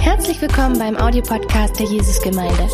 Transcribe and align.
Herzlich 0.00 0.40
willkommen 0.42 0.78
beim 0.78 0.96
Audiopodcast 0.96 1.78
der 1.78 1.86
Jesusgemeinde. 1.86 2.68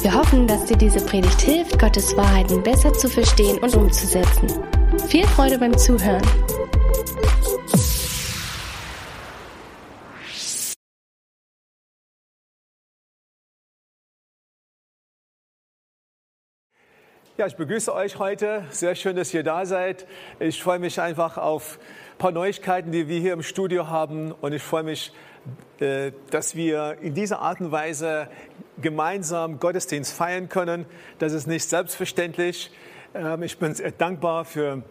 Wir 0.00 0.14
hoffen, 0.14 0.46
dass 0.46 0.64
dir 0.66 0.76
diese 0.76 1.04
Predigt 1.04 1.40
hilft, 1.40 1.78
Gottes 1.78 2.16
Wahrheiten 2.16 2.62
besser 2.62 2.92
zu 2.92 3.08
verstehen 3.08 3.58
und 3.58 3.74
umzusetzen. 3.74 4.48
Viel 5.08 5.26
Freude 5.26 5.58
beim 5.58 5.76
Zuhören. 5.76 6.22
Ja, 17.38 17.46
ich 17.46 17.56
begrüße 17.56 17.92
euch 17.92 18.20
heute. 18.20 18.66
Sehr 18.70 18.94
schön, 18.94 19.16
dass 19.16 19.34
ihr 19.34 19.42
da 19.42 19.66
seid. 19.66 20.06
Ich 20.38 20.62
freue 20.62 20.78
mich 20.78 21.00
einfach 21.00 21.38
auf 21.38 21.80
ein 22.12 22.18
paar 22.18 22.30
Neuigkeiten, 22.30 22.92
die 22.92 23.08
wir 23.08 23.18
hier 23.18 23.32
im 23.32 23.42
Studio 23.42 23.88
haben. 23.88 24.30
Und 24.30 24.52
ich 24.52 24.62
freue 24.62 24.84
mich, 24.84 25.12
dass 26.30 26.54
wir 26.54 26.98
in 27.00 27.14
dieser 27.14 27.40
Art 27.40 27.60
und 27.60 27.72
Weise 27.72 28.28
gemeinsam 28.80 29.58
Gottesdienst 29.58 30.12
feiern 30.12 30.48
können. 30.48 30.86
Das 31.18 31.32
ist 31.32 31.46
nicht 31.46 31.68
selbstverständlich. 31.68 32.70
Ähm, 33.14 33.42
ich 33.42 33.58
bin 33.58 33.74
sehr 33.74 33.90
dankbar 33.90 34.44
für 34.44 34.82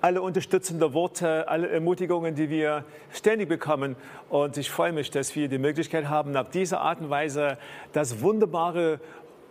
alle 0.00 0.20
unterstützenden 0.20 0.92
Worte, 0.92 1.48
alle 1.48 1.68
Ermutigungen, 1.68 2.34
die 2.34 2.50
wir 2.50 2.84
ständig 3.12 3.48
bekommen. 3.48 3.96
Und 4.28 4.56
ich 4.58 4.70
freue 4.70 4.92
mich, 4.92 5.10
dass 5.10 5.34
wir 5.34 5.48
die 5.48 5.58
Möglichkeit 5.58 6.08
haben, 6.08 6.36
auf 6.36 6.50
diese 6.50 6.78
Art 6.78 7.00
und 7.00 7.10
Weise 7.10 7.56
das 7.92 8.20
wunderbare 8.20 9.00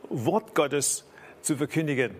Wort 0.09 0.53
Gottes 0.53 1.09
zu 1.41 1.57
verkündigen. 1.57 2.12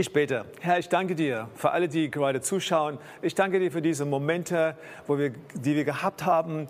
Ich 0.00 0.14
bete. 0.14 0.46
Herr, 0.60 0.78
ich 0.78 0.88
danke 0.88 1.14
dir 1.14 1.50
für 1.54 1.72
alle, 1.72 1.86
die 1.86 2.10
gerade 2.10 2.40
zuschauen. 2.40 2.96
Ich 3.20 3.34
danke 3.34 3.60
dir 3.60 3.70
für 3.70 3.82
diese 3.82 4.06
Momente, 4.06 4.74
wo 5.06 5.18
wir, 5.18 5.34
die 5.52 5.76
wir 5.76 5.84
gehabt 5.84 6.24
haben. 6.24 6.68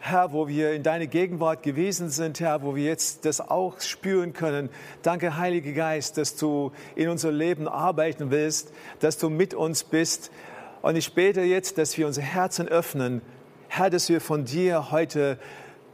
Herr, 0.00 0.32
wo 0.32 0.48
wir 0.48 0.72
in 0.72 0.82
deine 0.82 1.06
Gegenwart 1.06 1.62
gewesen 1.62 2.10
sind, 2.10 2.40
Herr, 2.40 2.62
wo 2.62 2.74
wir 2.74 2.82
jetzt 2.82 3.24
das 3.24 3.40
auch 3.40 3.80
spüren 3.80 4.32
können. 4.32 4.68
Danke, 5.02 5.36
Heiliger 5.36 5.70
Geist, 5.70 6.18
dass 6.18 6.34
du 6.34 6.72
in 6.96 7.08
unser 7.08 7.30
Leben 7.30 7.68
arbeiten 7.68 8.32
willst, 8.32 8.72
dass 8.98 9.16
du 9.16 9.30
mit 9.30 9.54
uns 9.54 9.84
bist. 9.84 10.32
Und 10.80 10.96
ich 10.96 11.14
bete 11.14 11.42
jetzt, 11.42 11.78
dass 11.78 11.96
wir 11.96 12.08
unser 12.08 12.22
Herzen 12.22 12.66
öffnen. 12.66 13.22
Herr, 13.68 13.90
dass 13.90 14.08
wir 14.08 14.20
von 14.20 14.44
dir 14.44 14.90
heute 14.90 15.38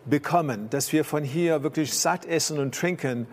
bekommen, 0.07 0.71
dass 0.71 0.91
wir 0.95 1.05
von 1.05 1.23
hier 1.23 1.63
wirklich 1.63 1.93
satt 1.93 2.25
essen 2.25 2.59
und 2.59 2.75
trinken 2.75 3.27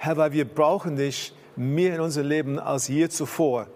Herr, 0.00 0.16
weil 0.16 0.32
wir 0.32 0.44
brauchen 0.44 0.96
dich 0.96 1.34
mehr 1.58 1.96
in 1.96 2.00
unserem 2.00 2.28
Leben 2.28 2.58
als 2.58 2.88
je 2.88 3.08
zuvor. 3.08 3.66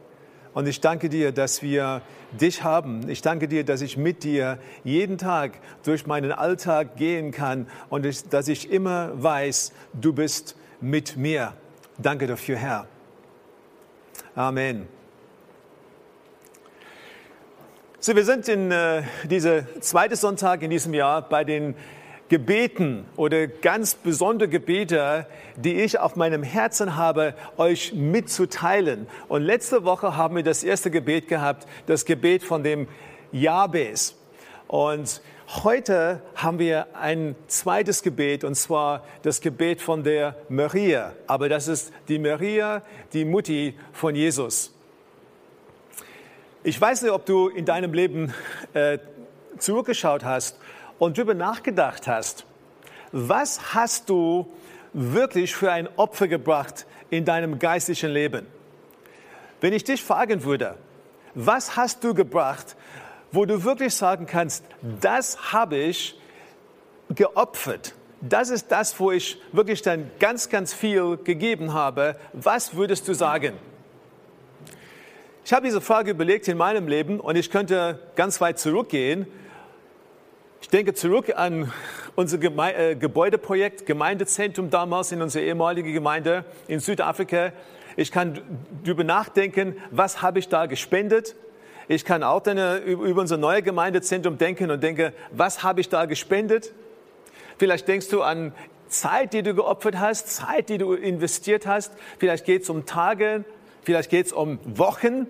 Und 0.55 0.67
ich 0.67 0.81
danke 0.81 1.09
dir, 1.09 1.33
dass 1.33 1.63
wir 1.63 2.03
dich 2.33 2.63
haben. 2.63 3.09
Ich 3.09 3.23
danke 3.23 3.49
dir, 3.49 3.65
dass 3.65 3.81
ich 3.81 3.97
mit 3.97 4.23
dir 4.23 4.59
jeden 4.85 5.19
Tag 5.19 5.53
durch 5.83 6.07
meinen 6.07 6.33
Alltag 6.33 6.97
gehen 6.97 7.31
kann 7.33 7.67
und 7.89 8.07
ich, 8.07 8.29
dass 8.29 8.49
ich 8.49 8.71
immer 8.71 9.11
weiß, 9.15 9.73
du 9.95 10.13
bist 10.13 10.57
mit 10.81 11.17
mir. 11.17 11.55
Danke 11.99 12.27
dafür, 12.27 12.57
Herr. 12.57 12.87
Amen. 14.35 14.89
So, 17.99 18.17
wir 18.17 18.25
sind 18.25 18.49
in 18.49 18.73
äh, 18.73 19.05
dieser 19.25 19.81
zweite 19.81 20.17
Sonntag 20.17 20.63
in 20.63 20.71
diesem 20.71 20.93
Jahr 20.93 21.23
bei 21.23 21.45
den 21.45 21.77
Gebeten 22.33 23.05
oder 23.17 23.47
ganz 23.47 23.95
besondere 23.95 24.49
Gebete, 24.49 25.27
die 25.57 25.83
ich 25.83 25.99
auf 25.99 26.17
meinem 26.17 26.43
Herzen 26.43 26.97
habe, 26.97 27.35
euch 27.59 27.93
mitzuteilen. 27.93 29.07
Und 29.29 29.43
letzte 29.43 29.85
Woche 29.85 30.17
haben 30.17 30.37
wir 30.37 30.43
das 30.43 30.65
erste 30.65 30.91
Gebet 30.91 31.29
gehabt, 31.29 31.67
das 31.85 32.07
Gebet 32.07 32.43
von 32.43 32.65
dem 32.65 32.89
Jabes. 33.33 34.17
Und 34.67 35.21
heute 35.63 36.23
haben 36.35 36.59
wir 36.59 36.87
ein 36.95 37.37
zweites 37.49 38.03
Gebet, 38.03 38.45
und 38.45 38.55
zwar 38.55 39.05
das 39.21 39.43
Gebet 39.43 39.83
von 39.83 40.03
der 40.03 40.35
Maria. 40.49 41.13
Aber 41.27 41.51
das 41.51 41.69
ist 41.69 41.93
die 42.09 42.19
Maria, 42.19 42.81
die 43.13 43.27
Mutti 43.27 43.79
von 43.93 44.15
Jesus. 44.15 44.73
Ich 46.65 46.81
weiß 46.81 47.03
nicht, 47.03 47.13
ob 47.13 47.27
du 47.27 47.49
in 47.49 47.67
deinem 47.67 47.93
Leben 47.93 48.33
äh, 48.73 48.97
zurückgeschaut 49.59 50.25
hast 50.25 50.57
und 51.03 51.19
darüber 51.19 51.35
nachgedacht 51.35 52.07
hast, 52.07 52.45
was 53.11 53.75
hast 53.75 54.09
du 54.09 54.47
wirklich 54.93 55.53
für 55.53 55.73
ein 55.73 55.89
Opfer 55.97 56.29
gebracht 56.29 56.87
in 57.11 57.25
deinem 57.25 57.59
geistlichen 57.59 58.11
Leben? 58.11 58.47
Wenn 59.61 59.73
ich 59.73 59.83
dich 59.83 60.01
fragen 60.01 60.45
würde, 60.45 60.77
was 61.35 61.75
hast 61.75 62.05
du 62.05 62.15
gebracht, 62.15 62.77
wo 63.33 63.45
du 63.47 63.65
wirklich 63.65 63.97
sagen 63.97 64.27
kannst, 64.27 64.65
das 65.01 65.53
habe 65.53 65.77
ich 65.77 66.17
geopfert. 67.09 67.95
Das 68.21 68.51
ist 68.51 68.71
das, 68.71 69.01
wo 69.01 69.11
ich 69.11 69.43
wirklich 69.51 69.83
dann 69.83 70.09
ganz, 70.21 70.51
ganz 70.51 70.73
viel 70.73 71.17
gegeben 71.17 71.73
habe. 71.73 72.15
Was 72.33 72.77
würdest 72.77 73.09
du 73.09 73.15
sagen? 73.15 73.55
Ich 75.45 75.53
habe 75.53 75.67
diese 75.67 75.81
Frage 75.81 76.13
überlegt 76.13 76.47
in 76.47 76.57
meinem 76.57 76.87
Leben 76.87 77.19
und 77.19 77.35
ich 77.35 77.51
könnte 77.51 77.99
ganz 78.15 78.41
weit 78.41 78.61
zurückgehen 78.61 79.27
ich 80.63 80.69
denke 80.69 80.95
zurück 80.95 81.33
an 81.35 81.73
unser 82.15 82.39
Geme 82.39 82.73
äh, 82.75 82.95
Gebäudeprojekt, 82.95 83.85
Gemeindezentrum 83.85 84.71
damals 84.71 85.11
in 85.11 85.21
unserer 85.21 85.43
ehemaligen 85.43 85.93
Gemeinde 85.93 86.45
in 86.69 86.79
Südafrika. 86.79 87.53
Ich 87.97 88.13
kann 88.13 88.41
darüber 88.85 89.03
nachdenken, 89.03 89.77
was 89.91 90.23
habe 90.23 90.39
ich 90.39 90.49
da 90.49 90.67
gespendet. 90.67 91.35
Ich 91.89 92.05
kann 92.05 92.23
auch 92.23 92.41
dann 92.41 92.59
äh, 92.59 92.79
über 92.79 93.21
unser 93.21 93.39
neues 93.39 93.65
Gemeindezentrum 93.65 94.39
denken 94.39 94.71
und 94.71 94.81
denke, 94.85 95.13
was 95.33 95.65
habe 95.65 95.81
ich 95.81 95.89
da 95.89 96.05
gespendet. 96.05 96.73
Vielleicht 97.59 97.89
denkst 97.89 98.09
du 98.09 98.23
an 98.23 98.55
Zeit, 98.87 99.33
die 99.33 99.43
du 99.43 99.55
geopfert 99.55 99.99
hast, 99.99 100.29
Zeit, 100.29 100.69
die 100.69 100.79
du 100.79 100.93
investiert 100.93 101.67
hast. 101.67 101.93
Vielleicht 102.19 102.45
geht 102.45 102.63
es 102.63 102.71
um 102.71 102.87
Tage, 102.87 103.45
vielleicht 103.83 104.11
geht 104.11 104.27
es 104.27 104.33
um 104.33 104.61
Wochen. 104.65 105.27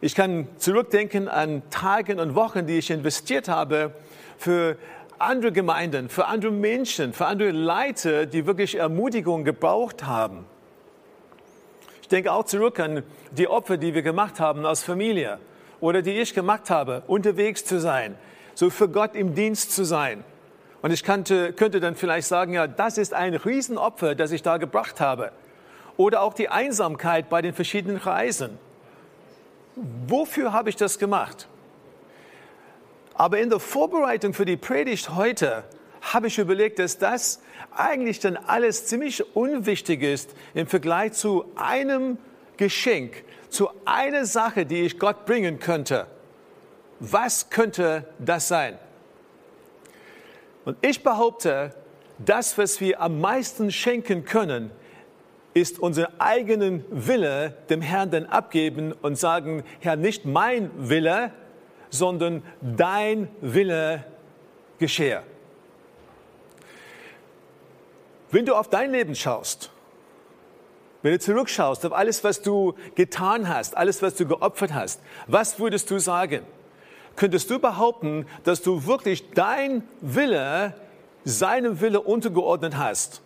Ich 0.00 0.14
kann 0.14 0.46
zurückdenken 0.56 1.28
an 1.28 1.62
Tage 1.70 2.16
und 2.22 2.36
Wochen, 2.36 2.68
die 2.68 2.78
ich 2.78 2.90
investiert 2.90 3.48
habe 3.48 3.92
für 4.40 4.76
andere 5.18 5.52
Gemeinden, 5.52 6.08
für 6.08 6.26
andere 6.26 6.50
Menschen, 6.50 7.12
für 7.12 7.26
andere 7.26 7.50
Leute, 7.50 8.26
die 8.26 8.46
wirklich 8.46 8.76
Ermutigung 8.76 9.44
gebraucht 9.44 10.06
haben. 10.06 10.46
Ich 12.00 12.08
denke 12.08 12.32
auch 12.32 12.44
zurück 12.44 12.80
an 12.80 13.02
die 13.30 13.46
Opfer, 13.46 13.76
die 13.76 13.94
wir 13.94 14.02
gemacht 14.02 14.40
haben 14.40 14.64
als 14.64 14.82
Familie 14.82 15.38
oder 15.80 16.00
die 16.00 16.12
ich 16.12 16.32
gemacht 16.32 16.70
habe, 16.70 17.02
unterwegs 17.06 17.64
zu 17.64 17.78
sein, 17.80 18.16
so 18.54 18.70
für 18.70 18.88
Gott 18.88 19.14
im 19.14 19.34
Dienst 19.34 19.72
zu 19.72 19.84
sein. 19.84 20.24
Und 20.80 20.90
ich 20.90 21.04
könnte, 21.04 21.52
könnte 21.52 21.78
dann 21.80 21.94
vielleicht 21.94 22.26
sagen, 22.26 22.54
ja, 22.54 22.66
das 22.66 22.96
ist 22.96 23.12
ein 23.12 23.34
Riesenopfer, 23.34 24.14
das 24.14 24.32
ich 24.32 24.42
da 24.42 24.56
gebracht 24.56 25.00
habe. 25.00 25.32
Oder 25.98 26.22
auch 26.22 26.32
die 26.32 26.48
Einsamkeit 26.48 27.28
bei 27.28 27.42
den 27.42 27.52
verschiedenen 27.52 27.98
Reisen. 27.98 28.58
Wofür 30.06 30.54
habe 30.54 30.70
ich 30.70 30.76
das 30.76 30.98
gemacht? 30.98 31.46
Aber 33.20 33.38
in 33.38 33.50
der 33.50 33.60
Vorbereitung 33.60 34.32
für 34.32 34.46
die 34.46 34.56
Predigt 34.56 35.14
heute 35.14 35.64
habe 36.00 36.28
ich 36.28 36.38
überlegt, 36.38 36.78
dass 36.78 36.96
das 36.96 37.42
eigentlich 37.70 38.18
dann 38.18 38.38
alles 38.38 38.86
ziemlich 38.86 39.36
unwichtig 39.36 40.02
ist 40.02 40.34
im 40.54 40.66
Vergleich 40.66 41.12
zu 41.12 41.44
einem 41.54 42.16
Geschenk, 42.56 43.22
zu 43.50 43.68
einer 43.84 44.24
Sache, 44.24 44.64
die 44.64 44.80
ich 44.80 44.98
Gott 44.98 45.26
bringen 45.26 45.58
könnte. 45.58 46.06
Was 46.98 47.50
könnte 47.50 48.06
das 48.18 48.48
sein? 48.48 48.78
Und 50.64 50.78
ich 50.80 51.02
behaupte, 51.02 51.74
das, 52.16 52.56
was 52.56 52.80
wir 52.80 53.02
am 53.02 53.20
meisten 53.20 53.70
schenken 53.70 54.24
können, 54.24 54.70
ist 55.52 55.78
unseren 55.78 56.18
eigenen 56.18 56.86
Wille 56.88 57.54
dem 57.68 57.82
Herrn 57.82 58.10
dann 58.10 58.24
abgeben 58.24 58.94
und 59.02 59.18
sagen, 59.18 59.62
Herr, 59.80 59.96
nicht 59.96 60.24
mein 60.24 60.70
Wille, 60.78 61.34
sondern 61.90 62.42
dein 62.60 63.28
Wille 63.40 64.04
geschehe. 64.78 65.22
Wenn 68.30 68.46
du 68.46 68.54
auf 68.54 68.68
dein 68.70 68.92
Leben 68.92 69.14
schaust, 69.14 69.70
wenn 71.02 71.12
du 71.12 71.18
zurückschaust 71.18 71.84
auf 71.86 71.92
alles, 71.92 72.22
was 72.22 72.42
du 72.42 72.74
getan 72.94 73.48
hast, 73.48 73.76
alles, 73.76 74.02
was 74.02 74.14
du 74.14 74.26
geopfert 74.26 74.72
hast, 74.74 75.00
was 75.26 75.58
würdest 75.58 75.90
du 75.90 75.98
sagen? 75.98 76.44
Könntest 77.16 77.50
du 77.50 77.58
behaupten, 77.58 78.26
dass 78.44 78.62
du 78.62 78.86
wirklich 78.86 79.30
dein 79.30 79.82
Wille 80.00 80.74
seinem 81.24 81.80
Wille 81.80 82.00
untergeordnet 82.00 82.76
hast? 82.76 83.22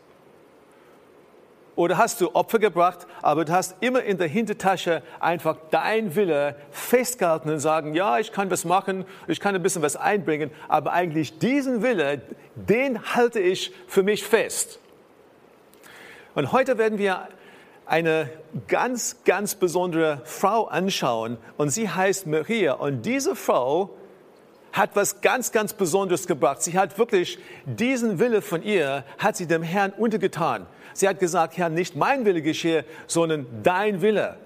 Oder 1.77 1.99
hast 1.99 2.21
du 2.21 2.35
Opfer 2.35 2.61
gebracht, 2.61 3.07
aber 3.21 3.45
du 3.45 3.53
hast 3.53 3.77
immer 3.81 4.03
in 4.03 4.17
der 4.17 4.29
Hintertasche 4.29 5.03
einfach 5.19 5.57
dein 5.71 6.15
Wille 6.15 6.55
festgehalten 6.71 7.51
und 7.51 7.59
sagen, 7.59 7.95
ja, 7.95 8.19
ich 8.19 8.31
kann 8.31 8.51
was 8.51 8.65
machen, 8.65 9.05
ich 9.27 9.41
kann 9.41 9.57
ein 9.57 9.63
bisschen 9.63 9.83
was 9.83 9.97
einbringen, 9.97 10.53
aber 10.69 10.93
eigentlich 10.93 11.39
diesen 11.39 11.83
Wille, 11.83 12.23
den 12.55 13.15
halte 13.15 13.41
ich 13.41 13.73
für 13.89 14.05
mich 14.05 14.23
fest. 14.23 14.79
Und 16.37 16.53
heute 16.53 16.79
werden 16.79 16.99
wir 16.99 17.29
eine 17.87 18.31
ganz, 18.69 19.25
ganz 19.25 19.57
besondere 19.57 20.21
Frau 20.25 20.67
anschauen 20.67 21.39
und 21.57 21.71
sie 21.71 21.89
heißt 21.89 22.27
Maria 22.27 22.75
und 22.75 23.03
diese 23.03 23.35
Frau 23.35 23.91
hat 24.73 24.97
was 24.97 25.21
ganz, 25.21 25.53
ganz 25.53 25.73
Besonderes 25.73 26.27
gebracht. 26.27 26.63
Sie 26.63 26.77
hat 26.77 26.99
wirklich 26.99 27.39
diesen 27.65 28.19
Wille 28.19 28.43
von 28.43 28.63
ihr, 28.63 29.05
hat 29.19 29.37
sie 29.37 29.47
dem 29.47 29.63
Herrn 29.63 29.93
untergetan. 29.93 30.67
Sie 30.95 31.07
hat 31.07 31.19
gesagt, 31.19 31.59
Herr, 31.59 31.69
nicht 31.69 31.97
mein 31.97 32.25
Wille 32.25 32.41
geschehe, 32.41 32.85
sondern 33.07 33.47
dein 33.63 34.01
Wille. 34.01 34.37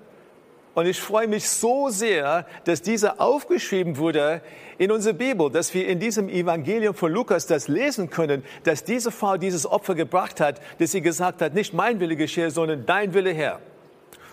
Und 0.75 0.87
ich 0.87 1.01
freue 1.01 1.27
mich 1.27 1.49
so 1.49 1.89
sehr, 1.89 2.47
dass 2.65 2.83
dieser 2.83 3.21
aufgeschrieben 3.21 3.97
wurde 3.97 4.43
in 4.79 4.93
unserer 4.93 5.15
Bibel, 5.15 5.51
dass 5.51 5.75
wir 5.75 5.89
in 5.89 5.99
diesem 5.99 6.29
Evangelium 6.29 6.95
von 6.95 7.13
Lukas 7.13 7.47
das 7.47 7.69
lesen 7.69 8.11
können, 8.11 8.45
dass 8.63 8.85
diese 8.85 9.11
Frau 9.11 9.37
dieses 9.37 9.67
Opfer 9.67 9.95
gebracht 9.95 10.41
hat, 10.41 10.61
dass 10.79 10.93
sie 10.93 11.01
gesagt 11.01 11.43
hat, 11.43 11.55
nicht 11.55 11.75
mein 11.75 11.99
Wille 12.01 12.17
geschehe, 12.17 12.51
sondern 12.51 12.87
dein 12.87 13.13
Wille, 13.13 13.33
Herr. 13.33 13.61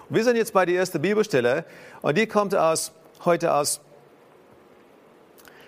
wir 0.09 0.23
sind 0.23 0.35
jetzt 0.35 0.53
bei 0.53 0.65
der 0.65 0.75
ersten 0.75 1.01
Bibelstelle 1.01 1.65
und 2.01 2.17
die 2.17 2.27
kommt 2.27 2.53
aus, 2.55 2.91
heute 3.23 3.53
aus 3.53 3.81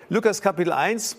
Lukas 0.10 0.42
Kapitel 0.42 0.72
1, 0.72 1.18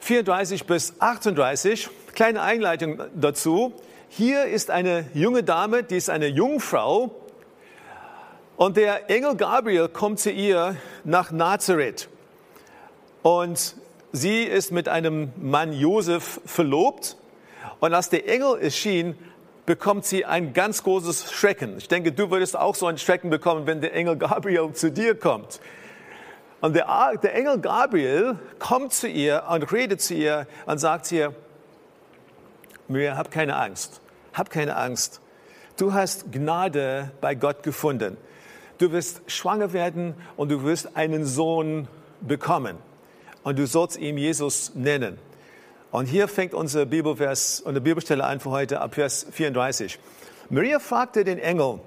34 0.00 0.66
bis 0.66 0.94
38. 0.98 1.88
Kleine 2.14 2.42
Einleitung 2.42 3.00
dazu. 3.14 3.74
Hier 4.12 4.46
ist 4.46 4.72
eine 4.72 5.08
junge 5.14 5.44
Dame, 5.44 5.84
die 5.84 5.96
ist 5.96 6.10
eine 6.10 6.26
Jungfrau 6.26 7.14
und 8.56 8.76
der 8.76 9.08
Engel 9.08 9.36
Gabriel 9.36 9.88
kommt 9.88 10.18
zu 10.18 10.32
ihr 10.32 10.74
nach 11.04 11.30
Nazareth. 11.30 12.08
Und 13.22 13.76
sie 14.10 14.42
ist 14.42 14.72
mit 14.72 14.88
einem 14.88 15.32
Mann 15.36 15.72
Josef 15.72 16.40
verlobt. 16.44 17.18
Und 17.78 17.94
als 17.94 18.08
der 18.08 18.28
Engel 18.28 18.58
erschien, 18.60 19.16
bekommt 19.64 20.04
sie 20.04 20.24
ein 20.24 20.54
ganz 20.54 20.82
großes 20.82 21.30
Schrecken. 21.30 21.78
Ich 21.78 21.86
denke, 21.86 22.10
du 22.10 22.32
würdest 22.32 22.58
auch 22.58 22.74
so 22.74 22.86
ein 22.86 22.98
Schrecken 22.98 23.30
bekommen, 23.30 23.68
wenn 23.68 23.80
der 23.80 23.94
Engel 23.94 24.16
Gabriel 24.16 24.72
zu 24.72 24.90
dir 24.90 25.14
kommt. 25.14 25.60
Und 26.60 26.74
der, 26.74 27.12
der 27.22 27.32
Engel 27.36 27.60
Gabriel 27.60 28.40
kommt 28.58 28.92
zu 28.92 29.06
ihr 29.06 29.44
und 29.48 29.70
redet 29.70 30.02
zu 30.02 30.14
ihr 30.14 30.48
und 30.66 30.78
sagt 30.78 31.12
ihr, 31.12 31.32
Miriam, 32.90 33.16
hab 33.16 33.30
keine 33.30 33.56
Angst, 33.56 34.00
hab 34.32 34.50
keine 34.50 34.74
Angst. 34.76 35.20
Du 35.76 35.92
hast 35.92 36.32
Gnade 36.32 37.12
bei 37.20 37.36
Gott 37.36 37.62
gefunden. 37.62 38.16
Du 38.78 38.90
wirst 38.90 39.22
schwanger 39.30 39.72
werden 39.72 40.14
und 40.36 40.50
du 40.50 40.64
wirst 40.64 40.96
einen 40.96 41.24
Sohn 41.24 41.86
bekommen 42.20 42.78
und 43.44 43.58
du 43.58 43.66
sollst 43.66 43.96
ihn 43.96 44.18
Jesus 44.18 44.74
nennen. 44.74 45.18
Und 45.92 46.06
hier 46.06 46.26
fängt 46.26 46.52
unser 46.52 46.84
Bibelvers 46.84 47.60
und 47.60 47.74
die 47.74 47.80
Bibelstelle 47.80 48.24
an 48.24 48.40
für 48.40 48.50
heute 48.50 48.80
ab 48.80 48.94
Vers 48.94 49.24
34. 49.30 49.98
Maria 50.48 50.80
fragte 50.80 51.22
den 51.22 51.38
Engel, 51.38 51.78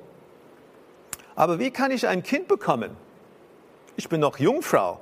aber 1.36 1.60
wie 1.60 1.72
kann 1.72 1.92
ich 1.92 2.08
ein 2.08 2.24
Kind 2.24 2.48
bekommen? 2.48 2.96
Ich 3.98 4.08
bin 4.08 4.22
noch 4.22 4.40
Jungfrau. 4.40 5.02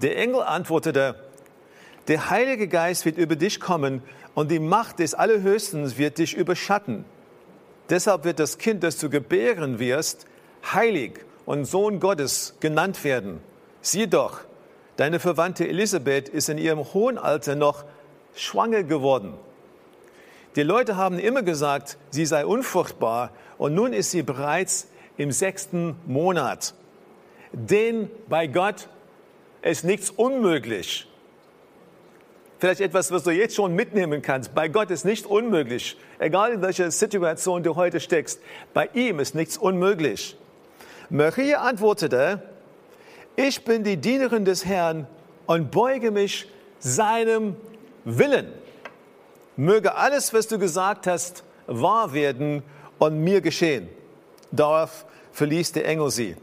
Der 0.00 0.16
Engel 0.16 0.42
antwortete, 0.42 1.23
der 2.08 2.30
Heilige 2.30 2.68
Geist 2.68 3.04
wird 3.04 3.18
über 3.18 3.36
dich 3.36 3.60
kommen 3.60 4.02
und 4.34 4.50
die 4.50 4.58
Macht 4.58 4.98
des 4.98 5.14
Allerhöchsten 5.14 5.96
wird 5.96 6.18
dich 6.18 6.34
überschatten. 6.34 7.04
Deshalb 7.90 8.24
wird 8.24 8.38
das 8.38 8.58
Kind, 8.58 8.82
das 8.82 8.98
du 8.98 9.10
gebären 9.10 9.78
wirst, 9.78 10.26
heilig 10.72 11.20
und 11.46 11.64
Sohn 11.64 12.00
Gottes 12.00 12.56
genannt 12.60 13.04
werden. 13.04 13.40
Sieh 13.80 14.06
doch, 14.06 14.40
Deine 14.96 15.18
Verwandte 15.18 15.66
Elisabeth 15.66 16.28
ist 16.28 16.48
in 16.48 16.58
ihrem 16.58 16.78
hohen 16.94 17.18
Alter 17.18 17.56
noch 17.56 17.84
schwanger 18.36 18.84
geworden. 18.84 19.34
Die 20.54 20.62
Leute 20.62 20.96
haben 20.96 21.18
immer 21.18 21.42
gesagt, 21.42 21.98
sie 22.10 22.26
sei 22.26 22.46
unfruchtbar 22.46 23.32
und 23.58 23.74
nun 23.74 23.92
ist 23.92 24.12
sie 24.12 24.22
bereits 24.22 24.86
im 25.16 25.32
sechsten 25.32 25.96
Monat. 26.06 26.74
Denn 27.52 28.08
bei 28.28 28.46
Gott 28.46 28.88
ist 29.62 29.84
nichts 29.84 30.10
unmöglich. 30.10 31.08
Vielleicht 32.64 32.80
etwas, 32.80 33.12
was 33.12 33.24
du 33.24 33.30
jetzt 33.30 33.54
schon 33.54 33.74
mitnehmen 33.74 34.22
kannst. 34.22 34.54
Bei 34.54 34.68
Gott 34.68 34.90
ist 34.90 35.04
nichts 35.04 35.26
unmöglich. 35.26 35.98
Egal 36.18 36.52
in 36.52 36.62
welcher 36.62 36.90
Situation 36.90 37.62
du 37.62 37.76
heute 37.76 38.00
steckst, 38.00 38.40
bei 38.72 38.88
ihm 38.94 39.20
ist 39.20 39.34
nichts 39.34 39.58
unmöglich. 39.58 40.34
Maria 41.10 41.60
antwortete, 41.60 42.42
ich 43.36 43.66
bin 43.66 43.84
die 43.84 43.98
Dienerin 43.98 44.46
des 44.46 44.64
Herrn 44.64 45.06
und 45.44 45.72
beuge 45.72 46.10
mich 46.10 46.48
seinem 46.78 47.56
Willen. 48.06 48.50
Möge 49.58 49.94
alles, 49.96 50.32
was 50.32 50.48
du 50.48 50.58
gesagt 50.58 51.06
hast, 51.06 51.44
wahr 51.66 52.14
werden 52.14 52.62
und 52.98 53.20
mir 53.22 53.42
geschehen. 53.42 53.90
Darauf 54.52 55.04
verließ 55.32 55.72
der 55.72 55.86
Engel 55.86 56.10
sie. 56.10 56.34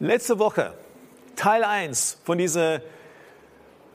Letzte 0.00 0.40
Woche, 0.40 0.74
Teil 1.36 1.62
1 1.62 2.18
von 2.24 2.38
dieser 2.38 2.80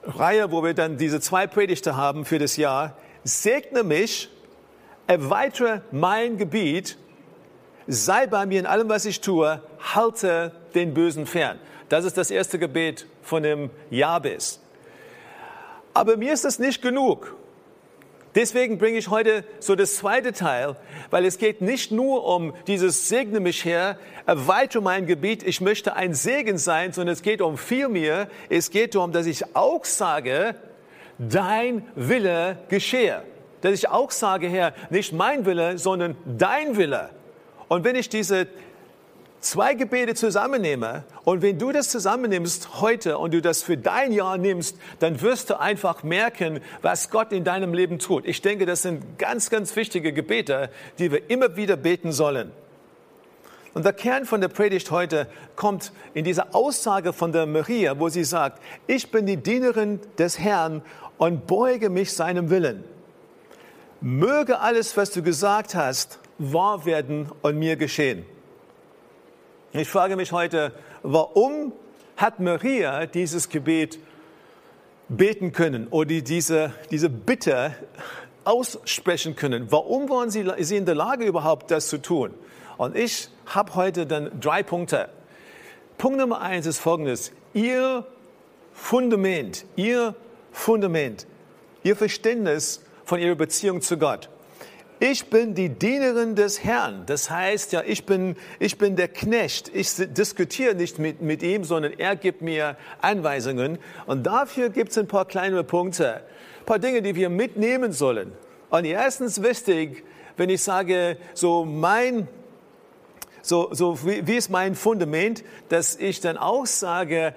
Reihe, 0.03 0.51
wo 0.51 0.63
wir 0.63 0.73
dann 0.73 0.97
diese 0.97 1.19
zwei 1.19 1.47
Predigte 1.47 1.95
haben 1.95 2.25
für 2.25 2.39
das 2.39 2.57
Jahr, 2.57 2.97
segne 3.23 3.83
mich, 3.83 4.29
erweitere 5.07 5.81
mein 5.91 6.37
Gebiet 6.37 6.97
sei 7.87 8.27
bei 8.27 8.45
mir 8.45 8.59
in 8.59 8.65
allem, 8.65 8.89
was 8.89 9.05
ich 9.05 9.21
tue, 9.21 9.61
halte 9.93 10.53
den 10.75 10.93
Bösen 10.93 11.25
fern. 11.25 11.59
Das 11.89 12.05
ist 12.05 12.17
das 12.17 12.31
erste 12.31 12.57
Gebet 12.57 13.05
von 13.21 13.43
dem 13.43 13.69
Jabes. 13.89 14.61
Aber 15.93 16.15
mir 16.15 16.33
ist 16.33 16.45
das 16.45 16.59
nicht 16.59 16.81
genug. 16.81 17.35
Deswegen 18.33 18.77
bringe 18.77 18.97
ich 18.97 19.09
heute 19.09 19.43
so 19.59 19.75
das 19.75 19.95
zweite 19.97 20.31
Teil, 20.31 20.77
weil 21.09 21.25
es 21.25 21.37
geht 21.37 21.61
nicht 21.61 21.91
nur 21.91 22.25
um 22.25 22.53
dieses 22.65 23.09
Segne 23.09 23.41
mich 23.41 23.65
her, 23.65 23.97
erweitere 24.25 24.81
mein 24.81 25.05
Gebiet, 25.05 25.43
ich 25.43 25.59
möchte 25.59 25.95
ein 25.95 26.13
Segen 26.13 26.57
sein, 26.57 26.93
sondern 26.93 27.13
es 27.13 27.23
geht 27.23 27.41
um 27.41 27.57
viel 27.57 27.89
mehr. 27.89 28.29
Es 28.49 28.71
geht 28.71 28.95
darum, 28.95 29.11
dass 29.11 29.25
ich 29.25 29.55
auch 29.55 29.83
sage, 29.83 30.55
dein 31.17 31.85
Wille 31.95 32.57
geschehe. 32.69 33.21
Dass 33.61 33.73
ich 33.73 33.89
auch 33.89 34.11
sage, 34.11 34.47
Herr, 34.47 34.73
nicht 34.89 35.11
mein 35.11 35.45
Wille, 35.45 35.77
sondern 35.77 36.15
dein 36.25 36.77
Wille. 36.77 37.09
Und 37.67 37.83
wenn 37.83 37.95
ich 37.95 38.09
diese 38.09 38.47
zwei 39.41 39.73
Gebete 39.73 40.15
zusammennehme 40.15 41.03
und 41.23 41.41
wenn 41.41 41.59
du 41.59 41.71
das 41.71 41.89
zusammennimmst 41.89 42.79
heute 42.81 43.17
und 43.17 43.33
du 43.33 43.41
das 43.41 43.63
für 43.63 43.75
dein 43.75 44.11
Jahr 44.11 44.37
nimmst, 44.37 44.77
dann 44.99 45.21
wirst 45.21 45.49
du 45.49 45.59
einfach 45.59 46.03
merken, 46.03 46.61
was 46.81 47.09
Gott 47.09 47.31
in 47.31 47.43
deinem 47.43 47.73
Leben 47.73 47.99
tut. 47.99 48.25
Ich 48.25 48.41
denke, 48.41 48.65
das 48.65 48.83
sind 48.83 49.17
ganz, 49.17 49.49
ganz 49.49 49.75
wichtige 49.75 50.13
Gebete, 50.13 50.69
die 50.99 51.11
wir 51.11 51.29
immer 51.29 51.55
wieder 51.57 51.75
beten 51.75 52.11
sollen. 52.11 52.51
Und 53.73 53.85
der 53.85 53.93
Kern 53.93 54.25
von 54.25 54.41
der 54.41 54.49
Predigt 54.49 54.91
heute 54.91 55.27
kommt 55.55 55.93
in 56.13 56.23
dieser 56.25 56.53
Aussage 56.53 57.13
von 57.13 57.31
der 57.31 57.45
Maria, 57.45 57.99
wo 57.99 58.09
sie 58.09 58.25
sagt, 58.25 58.61
ich 58.85 59.11
bin 59.11 59.25
die 59.25 59.37
Dienerin 59.37 59.99
des 60.17 60.39
Herrn 60.39 60.81
und 61.17 61.47
beuge 61.47 61.89
mich 61.89 62.13
seinem 62.13 62.49
Willen. 62.49 62.83
Möge 64.01 64.59
alles, 64.59 64.97
was 64.97 65.11
du 65.11 65.23
gesagt 65.23 65.73
hast, 65.73 66.19
wahr 66.37 66.85
werden 66.85 67.31
und 67.41 67.59
mir 67.59 67.75
geschehen. 67.75 68.25
Ich 69.73 69.87
frage 69.87 70.17
mich 70.17 70.33
heute, 70.33 70.73
warum 71.01 71.71
hat 72.17 72.41
Maria 72.41 73.05
dieses 73.05 73.47
Gebet 73.47 73.99
beten 75.07 75.53
können 75.53 75.87
oder 75.87 76.19
diese, 76.19 76.73
diese 76.91 77.09
Bitte 77.09 77.73
aussprechen 78.43 79.37
können? 79.37 79.71
Warum 79.71 80.09
waren 80.09 80.29
sie, 80.29 80.45
sie 80.59 80.75
in 80.75 80.85
der 80.85 80.95
Lage 80.95 81.23
überhaupt, 81.23 81.71
das 81.71 81.87
zu 81.87 81.99
tun? 81.99 82.33
Und 82.77 82.97
ich 82.97 83.29
habe 83.45 83.75
heute 83.75 84.05
dann 84.05 84.41
drei 84.41 84.61
Punkte. 84.61 85.07
Punkt 85.97 86.19
Nummer 86.19 86.41
eins 86.41 86.65
ist 86.65 86.79
folgendes. 86.79 87.31
Ihr 87.53 88.05
Fundament, 88.73 89.63
ihr 89.77 90.15
Fundament, 90.51 91.27
ihr 91.83 91.95
Verständnis 91.95 92.83
von 93.05 93.21
ihrer 93.21 93.35
Beziehung 93.35 93.79
zu 93.79 93.97
Gott 93.97 94.27
ich 95.01 95.31
bin 95.31 95.55
die 95.55 95.69
Dienerin 95.69 96.35
des 96.35 96.63
Herrn. 96.63 97.07
Das 97.07 97.31
heißt 97.31 97.73
ja, 97.73 97.81
ich 97.83 98.05
bin, 98.05 98.35
ich 98.59 98.77
bin 98.77 98.95
der 98.95 99.07
Knecht. 99.07 99.71
Ich 99.73 99.95
diskutiere 99.95 100.75
nicht 100.75 100.99
mit, 100.99 101.23
mit 101.23 101.41
ihm, 101.41 101.63
sondern 101.63 101.93
er 101.93 102.15
gibt 102.15 102.43
mir 102.43 102.77
Anweisungen. 103.01 103.79
Und 104.05 104.27
dafür 104.27 104.69
gibt 104.69 104.91
es 104.91 104.99
ein 104.99 105.07
paar 105.07 105.25
kleine 105.25 105.63
Punkte, 105.63 106.17
ein 106.17 106.65
paar 106.67 106.77
Dinge, 106.77 107.01
die 107.01 107.15
wir 107.15 107.29
mitnehmen 107.29 107.93
sollen. 107.93 108.31
Und 108.69 108.85
erstens 108.85 109.41
wichtig, 109.41 110.03
wenn 110.37 110.51
ich 110.51 110.61
sage, 110.61 111.17
so 111.33 111.65
mein, 111.65 112.27
so, 113.41 113.69
so 113.71 114.05
wie, 114.05 114.27
wie 114.27 114.35
ist 114.35 114.51
mein 114.51 114.75
Fundament, 114.75 115.43
dass 115.69 115.95
ich 115.95 116.19
dann 116.19 116.37
auch 116.37 116.67
sage, 116.67 117.33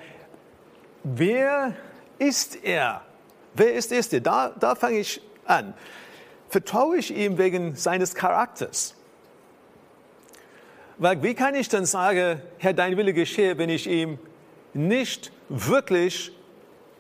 wer 1.03 1.75
ist 2.19 2.63
er? 2.63 3.01
Wer 3.55 3.73
ist, 3.73 3.91
er? 3.91 4.21
Da, 4.21 4.51
da 4.51 4.75
fange 4.75 4.99
ich 4.99 5.23
an 5.47 5.73
vertraue 6.55 6.99
ich 6.99 7.13
ihm 7.13 7.37
wegen 7.37 7.75
seines 7.75 8.15
Charakters. 8.15 8.95
Weil 10.99 11.21
wie 11.25 11.35
kann 11.35 11.57
ich 11.57 11.69
dann 11.69 11.85
sagen, 11.85 12.41
Herr, 12.59 12.73
dein 12.73 12.97
Wille 12.97 13.13
geschehe, 13.13 13.59
wenn 13.59 13.71
ich 13.71 13.89
ihm 13.89 14.21
nicht 14.73 15.33
wirklich 15.49 16.31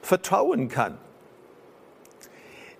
vertrauen 0.02 0.68
kann? 0.68 0.98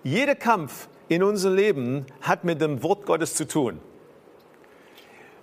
Jeder 0.03 0.35
Kampf 0.35 0.89
in 1.07 1.23
unserem 1.23 1.55
Leben 1.55 2.05
hat 2.19 2.43
mit 2.43 2.59
dem 2.59 2.83
Wort 2.83 3.05
Gottes 3.05 3.35
zu 3.35 3.47
tun. 3.47 3.79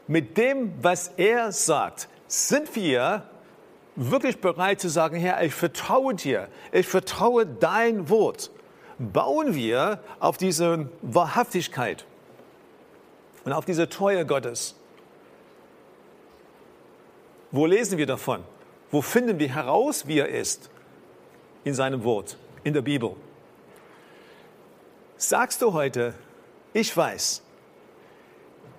Mit 0.07 0.37
dem, 0.37 0.75
was 0.83 1.12
er 1.17 1.51
sagt, 1.51 2.09
sind 2.27 2.77
wir 2.77 3.27
wirklich 3.97 4.39
bereit 4.43 4.83
zu 4.83 4.91
sagen, 4.91 5.17
Herr, 5.17 5.43
ich 5.43 5.55
vertraue 5.55 6.15
dir, 6.15 6.49
ich 6.73 6.87
vertraue 6.87 7.47
dein 7.47 8.11
Wort. 8.11 8.51
Bauen 8.99 9.55
wir 9.55 10.03
auf 10.21 10.37
diese 10.37 10.89
Wahrhaftigkeit 11.03 12.05
und 13.45 13.53
auf 13.53 13.65
diese 13.65 13.89
Treue 13.89 14.25
Gottes. 14.27 14.77
Wo 17.51 17.67
lesen 17.67 17.99
wir 17.99 18.07
davon? 18.07 18.45
Wo 18.91 19.03
finden 19.03 19.39
wir 19.39 19.55
heraus, 19.55 20.07
wie 20.07 20.19
er 20.19 20.29
ist? 20.29 20.71
In 21.65 21.75
seinem 21.75 22.05
Wort, 22.05 22.37
in 22.65 22.75
der 22.75 22.83
Bibel. 22.83 23.15
Sagst 25.17 25.63
du 25.63 25.73
heute, 25.73 26.15
ich 26.73 26.97
weiß, 26.97 27.43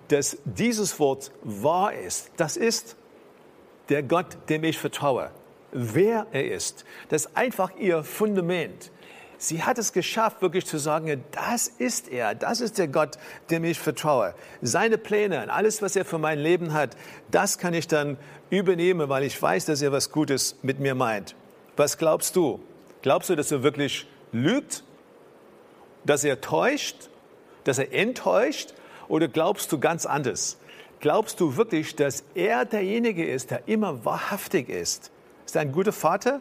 dass 0.10 0.38
dieses 0.44 1.00
Wort 1.00 1.32
wahr 1.44 1.94
ist. 1.94 2.32
Das 2.38 2.58
ist 2.58 2.96
der 3.90 4.04
Gott, 4.04 4.38
dem 4.50 4.64
ich 4.64 4.78
vertraue. 4.78 5.32
Wer 5.72 6.28
er 6.32 6.52
ist, 6.52 6.86
das 7.10 7.26
ist 7.26 7.38
einfach 7.38 7.76
ihr 7.78 8.04
Fundament. 8.04 8.92
Sie 9.44 9.62
hat 9.62 9.78
es 9.78 9.92
geschafft, 9.92 10.42
wirklich 10.42 10.66
zu 10.66 10.78
sagen, 10.78 11.22
das 11.32 11.68
ist 11.68 12.08
er, 12.08 12.34
das 12.34 12.62
ist 12.62 12.78
der 12.78 12.88
Gott, 12.88 13.18
dem 13.50 13.66
ich 13.66 13.78
vertraue. 13.78 14.36
Seine 14.62 14.98
Pläne 14.98 15.44
und 15.44 15.50
alles, 15.50 15.82
was 15.82 15.98
er 15.98 16.06
für 16.06 16.18
mein 16.18 16.40
Leben 16.40 16.72
hat, 16.72 16.96
das 17.30 17.58
kann 17.58 17.74
ich 17.74 17.90
dann 17.90 18.16
übernehmen, 18.50 19.10
weil 19.10 19.24
ich 19.24 19.42
weiß, 19.42 19.66
dass 19.66 19.82
er 19.82 19.92
was 19.92 20.12
Gutes 20.12 20.56
mit 20.62 20.80
mir 20.80 20.96
meint. 20.96 21.36
Was 21.76 21.98
glaubst 21.98 22.38
du? 22.38 22.62
Glaubst 23.02 23.30
du, 23.30 23.36
dass 23.36 23.52
er 23.52 23.64
wirklich 23.64 24.08
lügt? 24.32 24.86
Dass 26.06 26.24
er 26.24 26.40
täuscht? 26.40 27.10
Dass 27.66 27.80
er 27.80 27.94
enttäuscht? 27.94 28.74
Oder 29.10 29.28
glaubst 29.28 29.74
du 29.74 29.78
ganz 29.78 30.06
anders? 30.06 30.58
Glaubst 31.02 31.42
du 31.42 31.58
wirklich, 31.58 31.98
dass 31.98 32.24
er 32.34 32.64
derjenige 32.64 33.30
ist, 33.30 33.52
der 33.52 33.68
immer 33.68 34.06
wahrhaftig 34.06 34.70
ist? 34.70 35.12
Ist 35.46 35.58
er 35.58 35.64
ein 35.64 35.74
guter 35.74 35.92
Vater? 35.92 36.40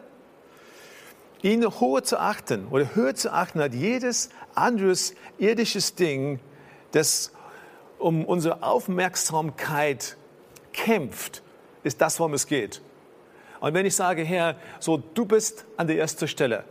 Ihn 1.43 1.65
hohe 1.65 2.01
zu 2.03 2.19
achten 2.19 2.67
oder 2.69 2.95
höher 2.95 3.15
zu 3.15 3.31
achten 3.31 3.59
hat 3.59 3.73
jedes 3.73 4.29
anderes 4.55 5.13
irdisches 5.37 5.93
Ding, 5.93 6.39
das 6.91 7.33
um 7.99 8.23
unsere 8.23 8.63
Aufmerksamkeit 8.63 10.15
kämpft, 10.71 11.43
ist 11.83 11.99
das, 11.99 12.17
worum 12.19 12.33
es 12.33 12.47
geht. 12.47 12.81
Und 13.59 13.73
wenn 13.73 13.85
ich 13.85 13.95
sage, 13.95 14.23
Herr, 14.23 14.55
so 14.79 14.97
du 14.97 15.25
bist 15.25 15.65
an 15.75 15.87
der 15.87 15.97
ersten 15.97 16.29
Stelle, 16.29 16.63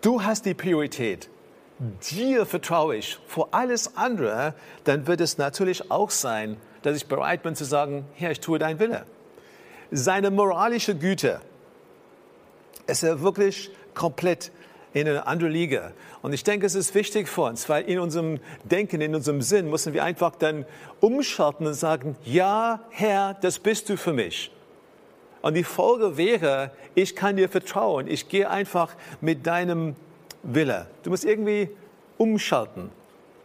du 0.00 0.22
hast 0.24 0.46
die 0.46 0.54
Priorität, 0.54 1.30
dir 2.10 2.46
vertraue 2.46 2.96
ich 2.96 3.20
vor 3.28 3.48
alles 3.52 3.96
andere, 3.96 4.54
dann 4.82 5.06
wird 5.06 5.20
es 5.20 5.38
natürlich 5.38 5.92
auch 5.92 6.10
sein, 6.10 6.56
dass 6.82 6.96
ich 6.96 7.06
bereit 7.06 7.44
bin 7.44 7.54
zu 7.54 7.64
sagen, 7.64 8.04
Herr, 8.14 8.32
ich 8.32 8.40
tue 8.40 8.58
dein 8.58 8.80
Wille. 8.80 9.04
Seine 9.92 10.32
moralische 10.32 10.96
Güte 10.96 11.40
ist 12.86 13.02
er 13.02 13.20
wirklich 13.20 13.70
komplett 13.94 14.50
in 14.92 15.08
eine 15.08 15.26
andere 15.26 15.48
Liga. 15.48 15.92
Und 16.22 16.32
ich 16.32 16.44
denke, 16.44 16.66
es 16.66 16.74
ist 16.74 16.94
wichtig 16.94 17.28
für 17.28 17.42
uns, 17.42 17.68
weil 17.68 17.84
in 17.84 17.98
unserem 17.98 18.38
Denken, 18.64 19.00
in 19.00 19.14
unserem 19.14 19.42
Sinn 19.42 19.68
müssen 19.68 19.92
wir 19.92 20.04
einfach 20.04 20.36
dann 20.36 20.64
umschalten 21.00 21.66
und 21.66 21.74
sagen, 21.74 22.16
ja, 22.24 22.80
Herr, 22.90 23.34
das 23.34 23.58
bist 23.58 23.88
du 23.88 23.96
für 23.96 24.12
mich. 24.12 24.50
Und 25.42 25.54
die 25.54 25.64
Folge 25.64 26.16
wäre, 26.16 26.70
ich 26.94 27.14
kann 27.14 27.36
dir 27.36 27.48
vertrauen. 27.48 28.06
Ich 28.06 28.28
gehe 28.28 28.48
einfach 28.48 28.94
mit 29.20 29.46
deinem 29.46 29.96
Wille. 30.42 30.86
Du 31.02 31.10
musst 31.10 31.24
irgendwie 31.24 31.68
umschalten. 32.16 32.90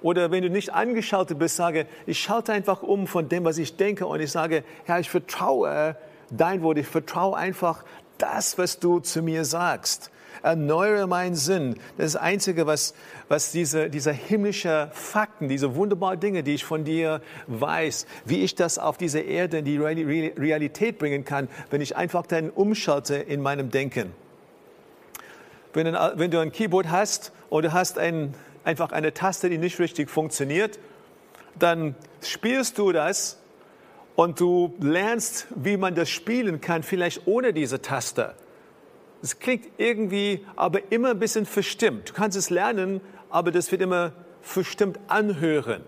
Oder 0.01 0.31
wenn 0.31 0.43
du 0.43 0.49
nicht 0.49 0.73
angeschaltet 0.73 1.37
bist, 1.37 1.57
sage, 1.57 1.87
ich 2.05 2.19
schalte 2.19 2.53
einfach 2.53 2.83
um 2.83 3.05
von 3.05 3.27
dem, 3.27 3.43
was 3.43 3.57
ich 3.57 3.75
denke 3.75 4.05
und 4.05 4.21
ich 4.21 4.31
sage, 4.31 4.63
Herr, 4.85 4.99
ich 4.99 5.09
vertraue 5.09 5.97
dein 6.29 6.61
Wort, 6.61 6.77
ich 6.77 6.87
vertraue 6.87 7.35
einfach 7.35 7.83
das, 8.19 8.57
was 8.57 8.79
du 8.79 8.99
zu 8.99 9.23
mir 9.23 9.45
sagst. 9.45 10.11
Erneuere 10.41 11.07
meinen 11.07 11.35
Sinn. 11.35 11.75
Das 11.97 12.07
ist 12.07 12.15
das 12.15 12.21
Einzige, 12.21 12.65
was, 12.65 12.93
was 13.27 13.51
diese, 13.51 13.89
diese 13.89 14.11
himmlische 14.11 14.89
Fakten, 14.93 15.49
diese 15.49 15.75
wunderbaren 15.75 16.19
Dinge, 16.19 16.43
die 16.43 16.53
ich 16.53 16.63
von 16.63 16.85
dir 16.85 17.21
weiß, 17.47 18.05
wie 18.25 18.41
ich 18.43 18.55
das 18.55 18.77
auf 18.77 18.97
diese 18.97 19.19
Erde 19.19 19.59
in 19.59 19.65
die 19.65 19.77
Realität 19.77 20.97
bringen 20.97 21.25
kann, 21.25 21.49
wenn 21.71 21.81
ich 21.81 21.97
einfach 21.97 22.25
dann 22.25 22.49
umschalte 22.49 23.15
in 23.15 23.41
meinem 23.41 23.69
Denken. 23.69 24.13
Wenn, 25.73 25.93
wenn 25.93 26.31
du 26.31 26.39
ein 26.39 26.51
Keyboard 26.51 26.89
hast 26.89 27.31
und 27.49 27.63
du 27.63 27.73
hast 27.73 27.99
ein, 27.99 28.33
einfach 28.63 28.91
eine 28.91 29.13
Taste, 29.13 29.49
die 29.49 29.57
nicht 29.57 29.79
richtig 29.79 30.09
funktioniert, 30.09 30.79
dann 31.57 31.95
spielst 32.21 32.77
du 32.77 32.91
das 32.91 33.39
und 34.19 34.41
du 34.41 34.75
lernst, 34.81 35.47
wie 35.55 35.77
man 35.77 35.95
das 35.95 36.09
spielen 36.09 36.59
kann, 36.59 36.83
vielleicht 36.83 37.25
ohne 37.25 37.53
diese 37.53 37.81
Taste. 37.81 38.35
Es 39.23 39.39
klingt 39.39 39.69
irgendwie 39.77 40.45
aber 40.57 40.91
immer 40.91 41.11
ein 41.11 41.19
bisschen 41.19 41.45
verstimmt. 41.45 42.09
Du 42.09 42.13
kannst 42.13 42.37
es 42.37 42.49
lernen, 42.49 42.99
aber 43.29 43.51
das 43.51 43.71
wird 43.71 43.81
immer 43.81 44.11
verstimmt 44.41 44.99
anhören. 45.07 45.83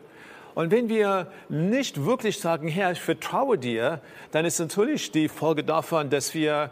Und 0.55 0.71
wenn 0.71 0.88
wir 0.88 1.29
nicht 1.50 2.05
wirklich 2.05 2.39
sagen, 2.39 2.69
Herr, 2.69 2.93
ich 2.93 3.01
vertraue 3.01 3.57
dir, 3.57 4.00
dann 4.31 4.45
ist 4.45 4.59
natürlich 4.59 5.11
die 5.11 5.27
Folge 5.27 5.65
davon, 5.65 6.09
dass 6.09 6.33
wir 6.33 6.71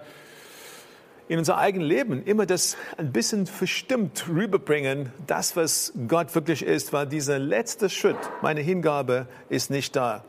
in 1.28 1.40
unser 1.40 1.58
eigenes 1.58 1.90
Leben 1.90 2.24
immer 2.24 2.46
das 2.46 2.78
ein 2.96 3.12
bisschen 3.12 3.48
verstimmt 3.48 4.30
rüberbringen, 4.30 5.12
das, 5.28 5.58
was 5.58 5.92
Gott 6.08 6.36
wirklich 6.36 6.64
ist, 6.64 6.94
weil 6.94 7.06
dieser 7.06 7.38
letzte 7.38 7.90
Schritt, 7.90 8.16
meine 8.42 8.62
Hingabe, 8.62 9.28
ist 9.50 9.70
nicht 9.70 9.94
da. 9.98 10.24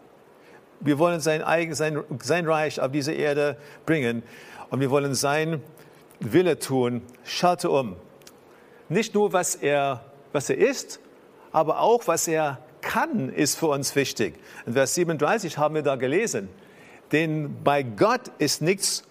Wir 0.81 0.99
wollen 0.99 1.21
sein, 1.21 1.43
eigen, 1.43 1.75
sein, 1.75 2.03
sein 2.23 2.49
Reich 2.49 2.81
auf 2.81 2.91
diese 2.91 3.13
Erde 3.13 3.57
bringen 3.87 4.23
und 4.71 4.81
wir 4.81 4.91
wollen 4.91 5.15
sein 5.15 5.63
Wille 6.21 6.59
tun. 6.59 7.03
Schalte 7.25 7.71
um. 7.71 7.97
Nicht 8.89 9.15
nur, 9.15 9.33
was 9.33 9.55
er, 9.55 10.05
was 10.33 10.51
er 10.51 10.59
ist, 10.59 11.01
aber 11.53 11.81
auch, 11.81 12.07
was 12.07 12.27
er 12.29 12.59
kann, 12.81 13.29
ist 13.29 13.59
für 13.59 13.67
uns 13.67 13.95
wichtig. 13.95 14.35
In 14.67 14.73
Vers 14.73 14.95
37 14.95 15.59
haben 15.59 15.75
wir 15.75 15.83
da 15.83 15.97
gelesen, 15.97 16.49
denn 17.13 17.63
bei 17.63 17.83
Gott 17.83 18.33
ist 18.39 18.63
nichts 18.63 19.05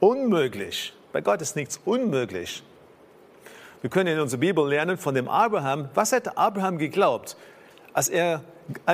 unmöglich. 0.00 0.94
Bei 1.12 1.20
Gott 1.20 1.42
ist 1.42 1.56
nichts 1.56 1.80
unmöglich. 1.84 2.62
Wir 3.80 3.90
können 3.90 4.14
in 4.14 4.20
unserer 4.20 4.40
Bibel 4.40 4.68
lernen 4.68 4.98
von 4.98 5.14
dem 5.14 5.28
Abraham. 5.28 5.88
Was 5.94 6.12
hat 6.12 6.36
Abraham 6.36 6.78
geglaubt, 6.78 7.36
als 7.98 8.08
er 8.08 8.44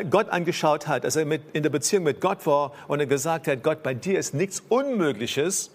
Gott 0.08 0.30
angeschaut 0.30 0.88
hat, 0.88 1.04
als 1.04 1.16
er 1.16 1.26
mit, 1.26 1.42
in 1.52 1.62
der 1.62 1.68
Beziehung 1.68 2.04
mit 2.04 2.23
Gott 2.23 2.46
war 2.46 2.73
und 2.88 3.00
er 3.00 3.06
gesagt 3.06 3.46
hat, 3.46 3.62
Gott, 3.62 3.82
bei 3.82 3.92
dir 3.92 4.18
ist 4.18 4.32
nichts 4.32 4.62
Unmögliches. 4.70 5.70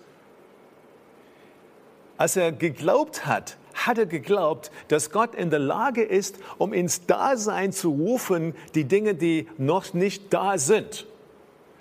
Als 2.17 2.35
er 2.35 2.51
geglaubt 2.51 3.27
hat, 3.27 3.57
hat 3.75 3.99
er 3.99 4.07
geglaubt, 4.07 4.71
dass 4.87 5.11
Gott 5.11 5.35
in 5.35 5.51
der 5.51 5.59
Lage 5.59 6.01
ist, 6.01 6.39
um 6.57 6.73
ins 6.73 7.05
Dasein 7.05 7.71
zu 7.71 7.91
rufen, 7.91 8.55
die 8.73 8.85
Dinge, 8.85 9.13
die 9.13 9.47
noch 9.59 9.93
nicht 9.93 10.33
da 10.33 10.57
sind. 10.57 11.05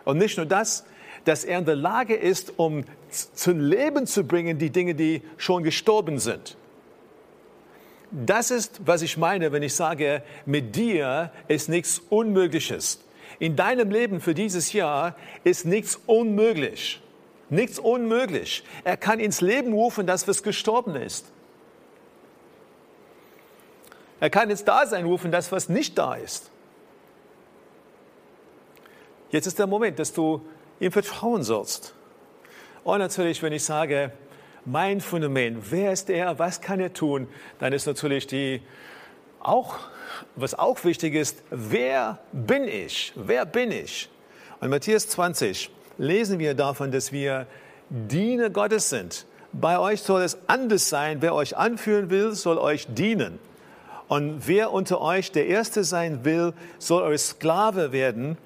Und 0.05 0.19
nicht 0.19 0.37
nur 0.37 0.45
das, 0.45 0.85
dass 1.25 1.45
er 1.45 1.61
in 1.61 1.65
der 1.65 1.77
Lage 1.77 2.15
ist, 2.15 2.59
um 2.59 2.85
zum 3.09 3.59
Leben 3.59 4.07
zu 4.07 4.25
bringen, 4.25 4.59
die 4.59 4.69
Dinge, 4.69 4.95
die 4.95 5.23
schon 5.39 5.63
gestorben 5.63 6.19
sind. 6.19 6.58
Das 8.11 8.51
ist, 8.51 8.81
was 8.87 9.03
ich 9.03 9.17
meine, 9.17 9.53
wenn 9.53 9.63
ich 9.63 9.75
sage, 9.75 10.23
mit 10.47 10.77
dir 10.77 11.31
ist 11.47 11.69
nichts 11.69 12.01
Unmögliches. 12.09 13.01
In 13.39 13.55
deinem 13.55 13.91
Leben 13.91 14.21
für 14.21 14.35
dieses 14.35 14.73
Jahr 14.73 15.15
ist 15.45 15.67
nichts 15.67 16.01
unmöglich. 16.07 17.03
Nichts 17.51 17.79
unmöglich. 17.79 18.65
Er 18.85 18.97
kann 18.97 19.21
ins 19.21 19.41
Leben 19.41 19.73
rufen, 19.73 20.07
das, 20.07 20.27
was 20.27 20.43
gestorben 20.43 20.97
ist. 20.97 21.27
Er 24.21 24.31
kann 24.31 24.51
ins 24.51 24.65
Dasein 24.65 25.05
rufen, 25.05 25.31
das, 25.31 25.53
was 25.53 25.69
nicht 25.69 25.97
da 25.97 26.15
ist. 26.15 26.51
Jetzt 29.31 29.47
ist 29.47 29.59
der 29.59 29.67
Moment, 29.67 29.99
dass 29.99 30.13
du 30.13 30.43
ihm 30.81 30.91
vertrauen 30.91 31.43
sollst. 31.43 31.95
Und 32.85 32.99
natürlich, 32.99 33.43
wenn 33.43 33.53
ich 33.53 33.65
sage, 33.65 34.13
mein 34.65 35.01
Fundament, 35.01 35.71
wer 35.71 35.93
ist 35.93 36.11
er, 36.11 36.39
was 36.39 36.61
kann 36.61 36.81
er 36.81 36.93
tun, 36.93 37.29
dann 37.59 37.73
ist 37.73 37.87
natürlich 37.87 38.27
die 38.27 38.61
auch, 39.41 39.77
was 40.37 40.55
auch 40.55 40.85
wichtig 40.85 41.15
ist, 41.15 41.43
wer 41.51 42.19
bin 42.33 42.65
ich? 42.65 43.13
Wer 43.15 43.47
bin 43.47 43.71
ich? 43.73 44.11
Und 44.61 44.71
Matthäus 44.71 45.09
20 45.09 45.71
lesen 45.99 46.39
wir 46.39 46.55
davon, 46.55 46.91
dass 46.91 47.13
wir 47.13 47.47
Diener 47.91 48.51
Gottes 48.51 48.91
sind. 48.91 49.27
Bei 49.53 49.79
euch 49.79 50.03
soll 50.03 50.23
es 50.23 50.39
anders 50.47 50.89
sein. 50.89 51.23
Wer 51.23 51.35
euch 51.35 51.57
anführen 51.57 52.11
will, 52.11 52.33
soll 52.33 52.59
euch 52.59 52.87
dienen. 52.89 53.39
Und 54.09 54.47
wer 54.47 54.73
unter 54.73 55.01
euch 55.01 55.33
der 55.33 55.47
Erste 55.47 55.85
sein 55.85 56.25
will, 56.25 56.53
soll 56.79 57.03
euer 57.03 57.19
Sklave 57.19 57.93
werden. 57.93 58.37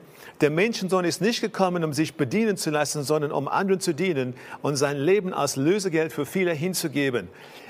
Der 0.42 0.50
Menschensohn 0.50 1.04
ist 1.04 1.20
nicht 1.20 1.40
gekommen, 1.40 1.84
um 1.84 1.92
sich 1.92 2.16
bedienen 2.16 2.56
zu 2.56 2.70
lassen, 2.70 3.04
sondern 3.04 3.30
um 3.30 3.46
anderen 3.46 3.78
zu 3.78 3.94
dienen 3.94 4.34
und 4.60 4.74
sein 4.74 4.96
Leben 4.96 5.32
als 5.32 5.54
Lösegeld 5.54 6.12
für 6.12 6.26
viele 6.26 6.52
hinzugeben. 6.52 7.28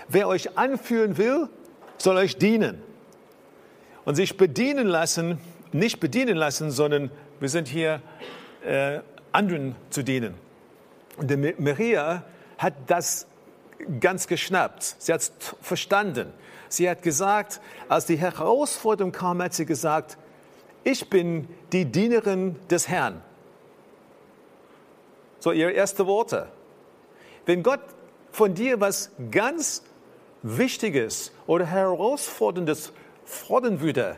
Wer 0.08 0.26
euch 0.26 0.56
anführen 0.56 1.18
will, 1.18 1.50
soll 1.98 2.16
euch 2.16 2.38
dienen. 2.38 2.82
Und 4.06 4.14
sich 4.14 4.38
bedienen 4.38 4.86
lassen, 4.86 5.38
nicht 5.72 6.00
bedienen 6.00 6.36
lassen, 6.36 6.70
sondern 6.70 7.10
wir 7.40 7.50
sind 7.50 7.68
hier, 7.68 8.00
äh, 8.64 9.00
anderen 9.32 9.76
zu 9.90 10.02
dienen. 10.02 10.34
Und 11.18 11.30
Maria 11.60 12.24
hat 12.56 12.74
das 12.86 13.26
ganz 14.00 14.26
geschnappt. 14.26 14.96
Sie 14.98 15.12
hat 15.12 15.20
es 15.20 15.32
verstanden. 15.60 16.32
Sie 16.68 16.88
hat 16.88 17.02
gesagt, 17.02 17.60
als 17.88 18.06
die 18.06 18.16
Herausforderung 18.16 19.12
kam, 19.12 19.42
hat 19.42 19.52
sie 19.52 19.66
gesagt, 19.66 20.16
ich 20.84 21.08
bin 21.08 21.48
die 21.72 21.84
Dienerin 21.84 22.56
des 22.68 22.88
Herrn. 22.88 23.22
So 25.38 25.52
ihre 25.52 25.74
ersten 25.74 26.06
Worte. 26.06 26.48
Wenn 27.46 27.62
Gott 27.62 27.80
von 28.30 28.54
dir 28.54 28.80
was 28.80 29.10
ganz 29.30 29.82
Wichtiges 30.42 31.32
oder 31.46 31.66
Herausforderndes 31.66 32.92
fordern 33.24 33.80
würde 33.80 34.16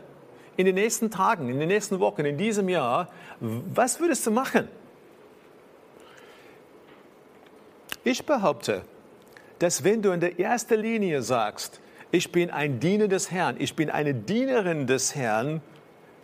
in 0.57 0.65
den 0.65 0.75
nächsten 0.75 1.11
Tagen, 1.11 1.49
in 1.49 1.59
den 1.59 1.67
nächsten 1.67 1.99
Wochen, 1.99 2.25
in 2.25 2.37
diesem 2.37 2.69
Jahr, 2.69 3.09
was 3.39 3.99
würdest 3.99 4.25
du 4.25 4.31
machen? 4.31 4.67
Ich 8.03 8.25
behaupte, 8.25 8.83
dass 9.59 9.83
wenn 9.83 10.01
du 10.01 10.11
in 10.11 10.19
der 10.19 10.39
ersten 10.39 10.79
Linie 10.79 11.21
sagst, 11.21 11.81
ich 12.11 12.31
bin 12.31 12.51
ein 12.51 12.79
Diener 12.79 13.07
des 13.07 13.31
Herrn, 13.31 13.55
ich 13.59 13.75
bin 13.75 13.89
eine 13.89 14.13
Dienerin 14.13 14.87
des 14.87 15.15
Herrn, 15.15 15.61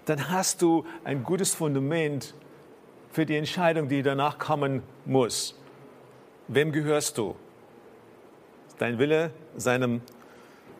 dann 0.05 0.29
hast 0.29 0.61
du 0.61 0.85
ein 1.03 1.23
gutes 1.23 1.53
Fundament 1.53 2.33
für 3.11 3.25
die 3.25 3.37
Entscheidung, 3.37 3.87
die 3.87 4.01
danach 4.01 4.37
kommen 4.39 4.83
muss. 5.05 5.57
Wem 6.47 6.71
gehörst 6.71 7.17
du? 7.17 7.35
Dein 8.77 8.97
Wille 8.97 9.31
seinem 9.55 10.01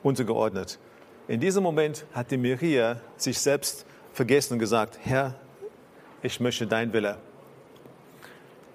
untergeordnet. 0.04 0.80
In 1.28 1.40
diesem 1.40 1.64
Moment 1.64 2.06
hat 2.14 2.32
die 2.32 2.38
Maria 2.38 3.00
sich 3.16 3.40
selbst 3.40 3.86
vergessen 4.14 4.54
und 4.54 4.60
gesagt, 4.60 5.00
Herr, 5.04 5.36
ich 6.24 6.40
möchte 6.40 6.68
dein 6.68 6.92
Wille. 6.94 7.18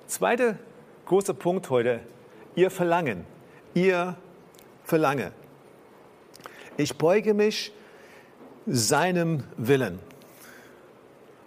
Zweiter 0.06 0.58
großer 1.06 1.34
Punkt 1.34 1.68
heute, 1.70 2.00
ihr 2.54 2.70
Verlangen, 2.70 3.24
ihr 3.74 4.16
Verlangen. 4.84 5.32
Ich 6.76 6.96
beuge 6.96 7.34
mich 7.34 7.72
seinem 8.66 9.44
Willen. 9.56 9.98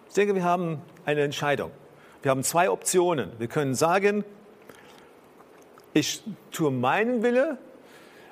Ich 0.10 0.16
denke, 0.16 0.34
wir 0.34 0.44
haben 0.44 0.82
eine 1.06 1.22
Entscheidung. 1.22 1.70
Wir 2.24 2.32
haben 2.32 2.44
zwei 2.44 2.72
Optionen. 2.72 3.32
Wir 3.38 3.48
können 3.48 3.76
sagen, 3.76 4.26
ich 5.94 6.24
tue 6.52 6.72
meinen 6.72 7.22
Wille 7.22 7.60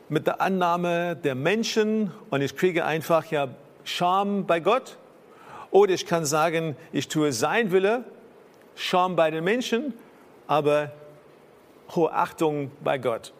mit 0.09 0.25
der 0.25 0.41
Annahme 0.41 1.15
der 1.15 1.35
Menschen 1.35 2.11
und 2.31 2.41
ich 2.41 2.55
kriege 2.55 2.83
einfach 2.83 3.25
ja 3.27 3.49
Scham 3.83 4.47
bei 4.47 4.59
Gott. 4.59 4.97
Oder 5.69 5.93
ich 5.93 6.07
kann 6.07 6.25
sagen, 6.25 6.75
ich 6.91 7.09
tue 7.09 7.31
sein 7.31 7.71
Wille, 7.71 8.05
Scham 8.75 9.15
bei 9.15 9.29
den 9.29 9.43
Menschen, 9.43 9.93
aber 10.47 10.91
hohe 11.95 12.11
Achtung 12.11 12.71
bei 12.83 12.97
Gott. 12.97 13.33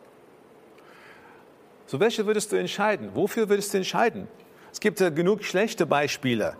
So 1.87 1.99
welche 1.99 2.27
würdest 2.27 2.51
du 2.51 2.55
entscheiden? 2.55 3.09
Wofür 3.15 3.49
würdest 3.49 3.73
du 3.73 3.77
entscheiden? 3.77 4.27
Es 4.71 4.79
gibt 4.79 4.99
ja 4.99 5.09
genug 5.09 5.43
schlechte 5.43 5.87
Beispiele. 5.87 6.55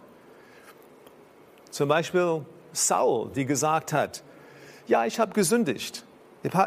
Zum 1.78 1.90
Beispiel 1.90 2.44
Saul, 2.72 3.30
die 3.36 3.46
gesagt 3.46 3.94
hat, 3.94 4.24
ja, 4.88 5.06
ich 5.06 5.20
habe 5.20 5.34
gesündigt. 5.34 6.06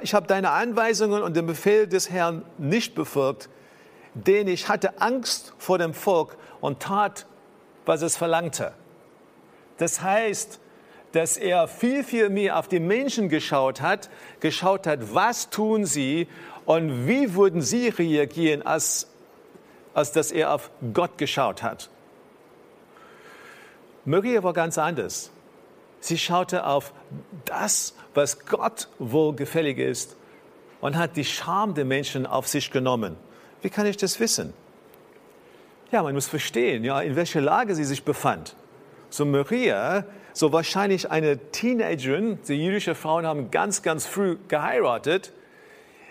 Ich 0.02 0.14
habe 0.14 0.28
deine 0.28 0.50
Anweisungen 0.50 1.24
und 1.24 1.34
den 1.34 1.46
Befehl 1.46 1.88
des 1.88 2.10
Herrn 2.10 2.44
nicht 2.58 2.94
befolgt, 2.94 3.48
denn 4.14 4.46
ich 4.46 4.68
hatte 4.68 5.00
Angst 5.00 5.52
vor 5.58 5.78
dem 5.78 5.94
Volk 5.94 6.36
und 6.60 6.78
tat, 6.78 7.26
was 7.86 8.02
es 8.02 8.16
verlangte. 8.16 8.72
Das 9.78 10.00
heißt, 10.00 10.60
dass 11.10 11.36
er 11.36 11.66
viel, 11.66 12.04
viel 12.04 12.30
mehr 12.30 12.56
auf 12.56 12.68
die 12.68 12.78
Menschen 12.78 13.28
geschaut 13.28 13.80
hat, 13.80 14.10
geschaut 14.38 14.86
hat, 14.86 15.12
was 15.12 15.50
tun 15.50 15.86
sie 15.86 16.28
und 16.66 17.08
wie 17.08 17.34
würden 17.34 17.62
sie 17.62 17.88
reagieren, 17.88 18.62
als, 18.62 19.08
als 19.92 20.12
dass 20.12 20.30
er 20.30 20.54
auf 20.54 20.70
Gott 20.94 21.18
geschaut 21.18 21.64
hat. 21.64 21.90
Maria 24.04 24.42
war 24.42 24.52
ganz 24.52 24.78
anders. 24.78 25.30
Sie 26.00 26.16
schaute 26.16 26.66
auf 26.66 26.92
das, 27.44 27.94
was 28.14 28.46
Gott 28.46 28.88
wohlgefällig 28.98 29.78
ist 29.78 30.16
und 30.80 30.96
hat 30.96 31.16
die 31.16 31.24
Scham 31.24 31.74
der 31.74 31.84
Menschen 31.84 32.26
auf 32.26 32.48
sich 32.48 32.70
genommen. 32.70 33.16
Wie 33.62 33.70
kann 33.70 33.86
ich 33.86 33.96
das 33.96 34.18
wissen? 34.18 34.54
Ja, 35.92 36.02
man 36.02 36.14
muss 36.14 36.28
verstehen, 36.28 36.84
ja, 36.84 37.00
in 37.00 37.16
welcher 37.16 37.40
Lage 37.40 37.74
sie 37.74 37.84
sich 37.84 38.04
befand. 38.04 38.54
So 39.10 39.24
Maria, 39.24 40.04
so 40.32 40.52
wahrscheinlich 40.52 41.10
eine 41.10 41.50
Teenagerin, 41.50 42.38
die 42.46 42.54
jüdische 42.54 42.94
Frauen 42.94 43.26
haben 43.26 43.50
ganz, 43.50 43.82
ganz 43.82 44.06
früh 44.06 44.38
geheiratet. 44.48 45.32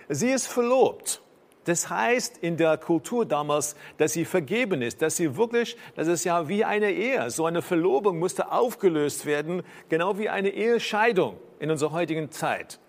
Sie 0.09 0.29
ist 0.29 0.47
verlobt. 0.47 1.21
Das 1.69 1.87
heißt 1.87 2.39
in 2.39 2.57
der 2.57 2.79
Kultur 2.79 3.27
damals, 3.27 3.75
dass 3.99 4.13
sie 4.13 4.25
vergeben 4.25 4.81
ist, 4.81 5.03
dass 5.03 5.17
sie 5.17 5.37
wirklich, 5.37 5.77
das 5.95 6.07
ist 6.07 6.23
ja 6.23 6.47
wie 6.47 6.65
eine 6.65 6.91
Ehe. 6.91 7.29
So 7.29 7.45
eine 7.45 7.61
Verlobung 7.61 8.17
musste 8.17 8.51
aufgelöst 8.51 9.27
werden, 9.27 9.61
genau 9.87 10.17
wie 10.17 10.29
eine 10.29 10.49
Ehescheidung 10.49 11.37
in 11.59 11.69
unserer 11.69 11.91
heutigen 11.91 12.31
Zeit. 12.31 12.79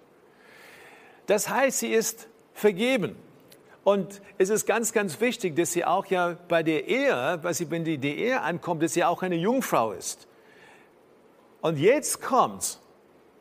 Das 1.26 1.50
heißt, 1.50 1.80
sie 1.80 1.92
ist 1.92 2.26
vergeben. 2.54 3.16
Und 3.84 4.22
es 4.38 4.48
ist 4.48 4.64
ganz, 4.64 4.94
ganz 4.94 5.20
wichtig, 5.20 5.56
dass 5.56 5.72
sie 5.72 5.84
auch 5.84 6.06
ja 6.06 6.38
bei 6.48 6.62
der 6.62 6.88
Ehe, 6.88 7.38
sie, 7.50 7.70
wenn 7.70 7.84
die, 7.84 7.98
die 7.98 8.18
Ehe 8.18 8.40
ankommt, 8.40 8.82
dass 8.82 8.94
sie 8.94 9.04
auch 9.04 9.22
eine 9.22 9.36
Jungfrau 9.36 9.92
ist. 9.92 10.26
Und 11.60 11.78
jetzt 11.78 12.22
kommt 12.22 12.80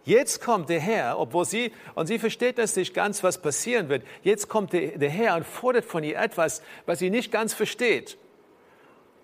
Jetzt 0.10 0.42
kommt 0.42 0.70
der 0.70 0.80
Herr, 0.80 1.20
obwohl 1.20 1.46
sie, 1.46 1.72
und 1.94 2.08
sie 2.08 2.18
versteht 2.18 2.58
das 2.58 2.76
nicht 2.76 2.96
ganz, 2.96 3.22
was 3.24 3.38
passieren 3.38 3.90
wird. 3.90 4.04
Jetzt 4.24 4.50
kommt 4.50 4.74
der, 4.74 5.08
Herr 5.08 5.36
und 5.36 5.46
fordert 5.46 5.86
von 5.86 6.04
ihr 6.04 6.18
etwas, 6.18 6.64
was 6.88 6.98
sie 6.98 7.12
nicht 7.12 7.32
ganz 7.32 7.54
versteht. 7.54 8.18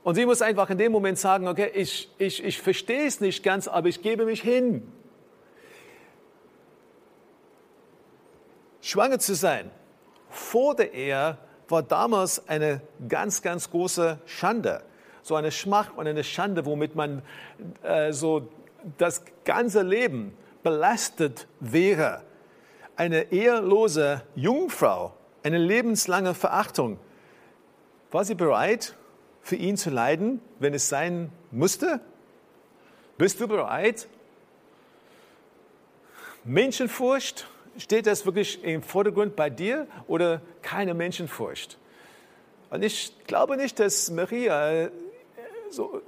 Und 0.03 0.13
sie 0.13 0.27
muss 0.27 0.43
einfach 0.43 0.69
in 0.69 0.77
dem 0.77 0.91
Moment 0.91 1.17
sagen, 1.17 1.47
okay, 1.47 1.71
ich, 1.73 2.11
ich, 2.19 2.43
ich 2.43 2.61
verstehe 2.61 3.07
es 3.07 3.19
nicht 3.19 3.41
ganz, 3.41 3.67
aber 3.67 3.87
ich 3.87 4.03
gebe 4.03 4.25
mich 4.25 4.43
hin. 4.43 4.87
Schwanger 8.81 9.17
zu 9.17 9.33
sein 9.33 9.71
vor 10.29 10.75
der 10.75 10.93
Ehe 10.93 11.39
war 11.67 11.81
damals 11.81 12.47
eine 12.47 12.81
ganz, 13.09 13.41
ganz 13.41 13.71
große 13.71 14.19
Schande. 14.27 14.83
So 15.23 15.33
eine 15.33 15.51
Schmach 15.51 15.97
und 15.97 16.05
eine 16.05 16.23
Schande, 16.23 16.67
womit 16.67 16.93
man 16.93 17.23
äh, 17.81 18.13
so 18.13 18.49
das 18.99 19.23
ganze 19.45 19.81
Leben 19.81 20.37
belastet 20.65 21.47
wäre. 21.59 22.23
Eine 22.95 23.31
ehelose 23.31 24.23
Jungfrau, 24.33 25.13
eine 25.43 25.59
lebenslange 25.59 26.33
Verachtung. 26.33 26.97
War 28.09 28.25
sie 28.25 28.33
bereit, 28.33 28.95
für 29.41 29.57
ihn 29.57 29.77
zu 29.77 29.91
leiden, 29.91 30.41
wenn 30.57 30.73
es 30.73 30.89
sein 30.89 31.31
musste? 31.51 32.01
Bist 33.19 33.39
du 33.39 33.47
bereit? 33.47 34.07
Menschenfurcht, 36.43 37.47
steht 37.77 38.07
das 38.07 38.25
wirklich 38.25 38.63
im 38.63 38.81
Vordergrund 38.81 39.35
bei 39.35 39.51
dir 39.51 39.85
oder 40.07 40.41
keine 40.63 40.95
Menschenfurcht? 40.95 41.77
Und 42.71 42.83
ich 42.83 43.13
glaube 43.27 43.55
nicht, 43.57 43.79
dass 43.79 44.09
Maria 44.09 44.89
so 45.69 46.01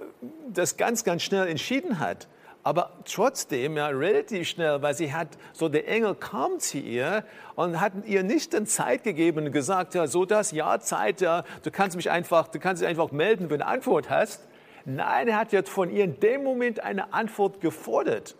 das 0.52 0.78
ganz, 0.78 1.04
ganz 1.04 1.22
schnell 1.22 1.48
entschieden 1.48 2.00
hat 2.00 2.28
aber 2.64 2.92
trotzdem 3.06 3.78
ja 3.78 3.88
relativ 3.88 4.48
schnell, 4.48 4.82
weil 4.82 4.94
sie 4.94 5.14
hat, 5.14 5.30
so 5.54 5.70
der 5.70 5.88
Engel 5.88 6.16
kam 6.16 6.60
zu 6.60 6.78
ihr 6.78 7.24
und 7.56 7.80
hat 7.80 7.94
ihr 8.06 8.24
nicht 8.24 8.54
dann 8.54 8.66
Zeit 8.66 9.04
gegeben 9.04 9.46
und 9.46 9.52
gesagt, 9.52 9.96
ja, 9.96 10.08
so 10.08 10.26
das, 10.26 10.52
ja, 10.52 10.80
Zeit, 10.80 11.22
ja, 11.22 11.44
du 11.64 11.72
kannst 11.72 11.96
mich 11.96 12.10
einfach, 12.12 12.50
du 12.50 12.60
kannst 12.60 12.82
dich 12.82 12.90
einfach 12.90 13.12
melden, 13.12 13.50
wenn 13.50 13.60
du 13.60 13.66
eine 13.66 13.68
Antwort 13.68 14.10
hast. 14.10 14.48
Nein, 14.84 15.28
er 15.28 15.38
hat 15.38 15.52
jetzt 15.54 15.70
von 15.70 15.90
ihr 15.90 16.04
in 16.04 16.20
dem 16.20 16.44
Moment 16.44 16.82
eine 16.82 17.14
Antwort 17.14 17.62
gefordert. 17.62 18.36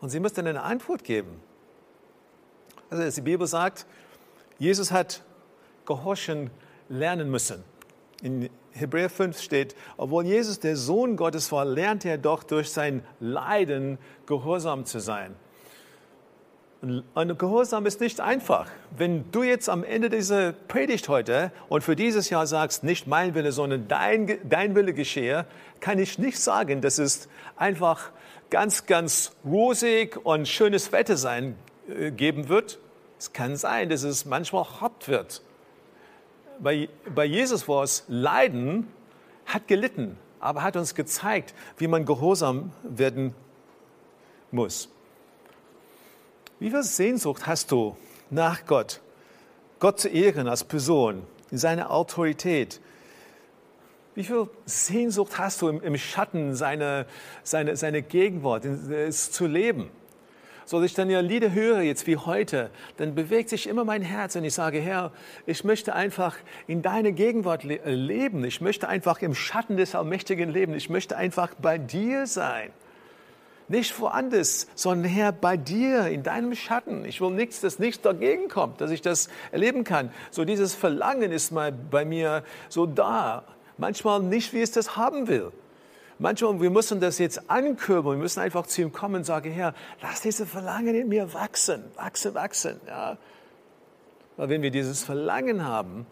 Und 0.00 0.10
sie 0.10 0.20
muss 0.20 0.32
dann 0.32 0.46
eine 0.46 0.62
Antwort 0.62 1.04
geben. 1.04 1.40
Also 2.90 3.08
die 3.08 3.20
Bibel 3.24 3.46
sagt, 3.46 3.86
Jesus 4.58 4.90
hat 4.92 5.22
gehorchen 5.86 6.50
lernen 6.88 7.30
müssen. 7.30 7.64
In 8.22 8.50
Hebräer 8.74 9.10
5 9.10 9.40
steht, 9.40 9.74
obwohl 9.96 10.24
Jesus 10.24 10.60
der 10.60 10.76
Sohn 10.76 11.16
Gottes 11.16 11.52
war, 11.52 11.64
lernt 11.64 12.04
er 12.04 12.18
doch 12.18 12.42
durch 12.42 12.70
sein 12.70 13.02
Leiden 13.20 13.98
gehorsam 14.26 14.84
zu 14.84 14.98
sein. 14.98 15.34
Und 17.14 17.38
Gehorsam 17.38 17.86
ist 17.86 18.00
nicht 18.00 18.20
einfach. 18.20 18.66
Wenn 18.96 19.30
du 19.30 19.44
jetzt 19.44 19.68
am 19.68 19.84
Ende 19.84 20.10
dieser 20.10 20.52
Predigt 20.52 21.08
heute 21.08 21.52
und 21.68 21.84
für 21.84 21.94
dieses 21.94 22.28
Jahr 22.28 22.44
sagst, 22.48 22.82
nicht 22.82 23.06
mein 23.06 23.36
Wille, 23.36 23.52
sondern 23.52 23.86
dein, 23.86 24.38
dein 24.42 24.74
Wille 24.74 24.92
geschehe, 24.92 25.46
kann 25.78 26.00
ich 26.00 26.18
nicht 26.18 26.40
sagen, 26.40 26.80
dass 26.80 26.98
es 26.98 27.28
einfach 27.54 28.10
ganz, 28.50 28.86
ganz 28.86 29.30
rosig 29.44 30.18
und 30.24 30.48
schönes 30.48 30.90
Wetter 30.90 31.16
sein 31.16 31.54
äh, 31.88 32.10
geben 32.10 32.48
wird. 32.48 32.80
Es 33.16 33.32
kann 33.32 33.54
sein, 33.54 33.88
dass 33.88 34.02
es 34.02 34.24
manchmal 34.24 34.64
hart 34.80 35.06
wird 35.06 35.40
bei, 36.62 36.88
bei 37.14 37.24
Jesus 37.24 37.66
war 37.68 37.82
es 37.82 38.04
Leiden, 38.08 38.88
hat 39.46 39.66
gelitten, 39.66 40.16
aber 40.40 40.62
hat 40.62 40.76
uns 40.76 40.94
gezeigt, 40.94 41.54
wie 41.76 41.88
man 41.88 42.06
gehorsam 42.06 42.72
werden 42.82 43.34
muss. 44.50 44.88
Wie 46.60 46.70
viel 46.70 46.82
Sehnsucht 46.84 47.46
hast 47.46 47.72
du 47.72 47.96
nach 48.30 48.64
Gott? 48.66 49.00
Gott 49.80 49.98
zu 49.98 50.08
ehren 50.08 50.46
als 50.46 50.62
Person, 50.62 51.26
in 51.50 51.58
seiner 51.58 51.90
Autorität. 51.90 52.80
Wie 54.14 54.22
viel 54.22 54.48
Sehnsucht 54.64 55.38
hast 55.38 55.62
du 55.62 55.68
im, 55.68 55.82
im 55.82 55.96
Schatten 55.96 56.54
seiner, 56.54 57.06
seiner, 57.42 57.74
seiner 57.74 58.02
Gegenwart, 58.02 58.64
es 58.64 59.32
zu 59.32 59.46
leben? 59.46 59.90
So, 60.64 60.82
ich 60.82 60.94
dann 60.94 61.10
ja 61.10 61.20
Lieder 61.20 61.52
höre, 61.52 61.80
jetzt 61.80 62.06
wie 62.06 62.16
heute, 62.16 62.70
dann 62.96 63.14
bewegt 63.14 63.48
sich 63.48 63.68
immer 63.68 63.84
mein 63.84 64.02
Herz 64.02 64.36
und 64.36 64.44
ich 64.44 64.54
sage, 64.54 64.80
Herr, 64.80 65.12
ich 65.46 65.64
möchte 65.64 65.94
einfach 65.94 66.36
in 66.66 66.82
deine 66.82 67.12
Gegenwart 67.12 67.64
le 67.64 67.80
leben. 67.84 68.44
Ich 68.44 68.60
möchte 68.60 68.88
einfach 68.88 69.20
im 69.22 69.34
Schatten 69.34 69.76
des 69.76 69.94
Allmächtigen 69.94 70.50
leben. 70.50 70.74
Ich 70.74 70.90
möchte 70.90 71.16
einfach 71.16 71.54
bei 71.60 71.78
dir 71.78 72.26
sein. 72.26 72.70
Nicht 73.68 73.98
woanders, 74.00 74.66
sondern 74.74 75.10
Herr, 75.10 75.32
bei 75.32 75.56
dir, 75.56 76.06
in 76.08 76.22
deinem 76.22 76.54
Schatten. 76.54 77.04
Ich 77.04 77.20
will 77.20 77.30
nichts, 77.30 77.60
dass 77.60 77.78
nichts 77.78 78.02
dagegen 78.02 78.48
kommt, 78.48 78.80
dass 78.80 78.90
ich 78.90 79.00
das 79.00 79.28
erleben 79.50 79.84
kann. 79.84 80.10
So 80.30 80.44
dieses 80.44 80.74
Verlangen 80.74 81.32
ist 81.32 81.52
mal 81.52 81.72
bei 81.72 82.04
mir 82.04 82.44
so 82.68 82.86
da. 82.86 83.44
Manchmal 83.78 84.20
nicht, 84.20 84.52
wie 84.52 84.62
ich 84.62 84.72
das 84.72 84.96
haben 84.96 85.28
will. 85.28 85.52
Manchmal, 86.22 86.60
wir 86.60 86.70
müssen 86.70 87.00
das 87.00 87.18
jetzt 87.18 87.50
ankurbeln, 87.50 88.18
wir 88.18 88.22
müssen 88.22 88.38
einfach 88.38 88.68
zu 88.68 88.80
ihm 88.80 88.92
kommen 88.92 89.16
und 89.16 89.24
sagen, 89.24 89.50
Herr, 89.50 89.74
lass 90.02 90.20
diese 90.20 90.46
Verlangen 90.46 90.94
in 90.94 91.08
mir 91.08 91.34
wachsen, 91.34 91.82
wachsen, 91.96 92.32
wachsen. 92.34 92.80
Ja. 92.86 93.18
Weil 94.36 94.48
wenn 94.48 94.62
wir 94.62 94.70
dieses 94.70 95.02
Verlangen 95.02 95.64
haben, 95.64 96.06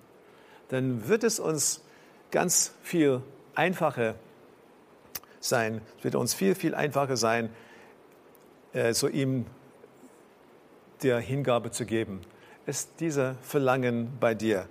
dann 0.66 1.06
wird 1.06 1.22
es 1.22 1.38
uns 1.38 1.84
ganz 2.32 2.74
viel 2.82 3.22
einfacher 3.54 4.16
sein. 5.38 5.80
Es 5.98 6.02
wird 6.02 6.16
uns 6.16 6.34
viel, 6.34 6.56
viel 6.56 6.74
einfacher 6.74 7.16
sein, 7.16 7.48
äh, 8.72 8.92
so 8.94 9.06
ihm 9.06 9.46
der 11.04 11.20
Hingabe 11.20 11.70
zu 11.70 11.86
geben. 11.86 12.22
Ist 12.66 12.98
dieser 12.98 13.36
Verlangen 13.42 14.18
bei 14.18 14.34
dir? 14.34 14.68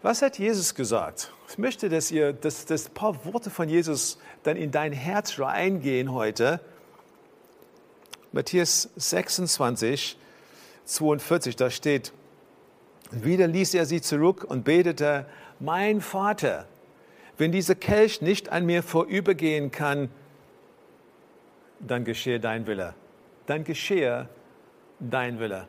Was 0.00 0.22
hat 0.22 0.38
Jesus 0.38 0.74
gesagt? 0.76 1.32
Ich 1.48 1.58
möchte, 1.58 1.88
dass 1.88 2.10
ihr, 2.12 2.32
dass, 2.32 2.64
dass 2.66 2.86
ein 2.88 2.94
paar 2.94 3.24
Worte 3.24 3.50
von 3.50 3.68
Jesus 3.68 4.18
dann 4.44 4.56
in 4.56 4.70
dein 4.70 4.92
Herz 4.92 5.40
reingehen 5.40 6.12
heute. 6.12 6.60
Matthäus 8.30 8.90
26, 8.94 10.16
42, 10.84 11.56
da 11.56 11.70
steht, 11.70 12.12
wieder 13.10 13.48
ließ 13.48 13.74
er 13.74 13.86
sie 13.86 14.00
zurück 14.00 14.44
und 14.44 14.64
betete, 14.64 15.26
mein 15.58 16.00
Vater, 16.00 16.66
wenn 17.36 17.50
dieser 17.50 17.74
Kelch 17.74 18.22
nicht 18.22 18.50
an 18.50 18.66
mir 18.66 18.84
vorübergehen 18.84 19.72
kann, 19.72 20.10
dann 21.80 22.04
geschehe 22.04 22.38
dein 22.38 22.66
Wille. 22.68 22.94
Dann 23.46 23.64
geschehe 23.64 24.28
dein 25.00 25.40
Wille. 25.40 25.66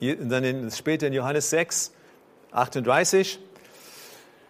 Dann 0.00 0.44
in, 0.44 0.70
später 0.70 1.06
in 1.08 1.12
Johannes 1.12 1.50
6, 1.50 1.92
38, 2.54 3.40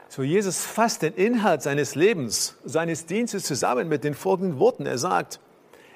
so 0.09 0.23
Jesus 0.23 0.65
fasst 0.65 1.03
den 1.03 1.15
Inhalt 1.15 1.63
seines 1.63 1.97
Lebens, 1.97 2.57
seines 2.65 3.07
Dienstes 3.07 3.45
zusammen 3.45 3.89
mit 3.89 4.05
den 4.05 4.15
folgenden 4.15 4.61
Worten. 4.61 4.87
Er 4.87 4.99
sagt, 4.99 5.41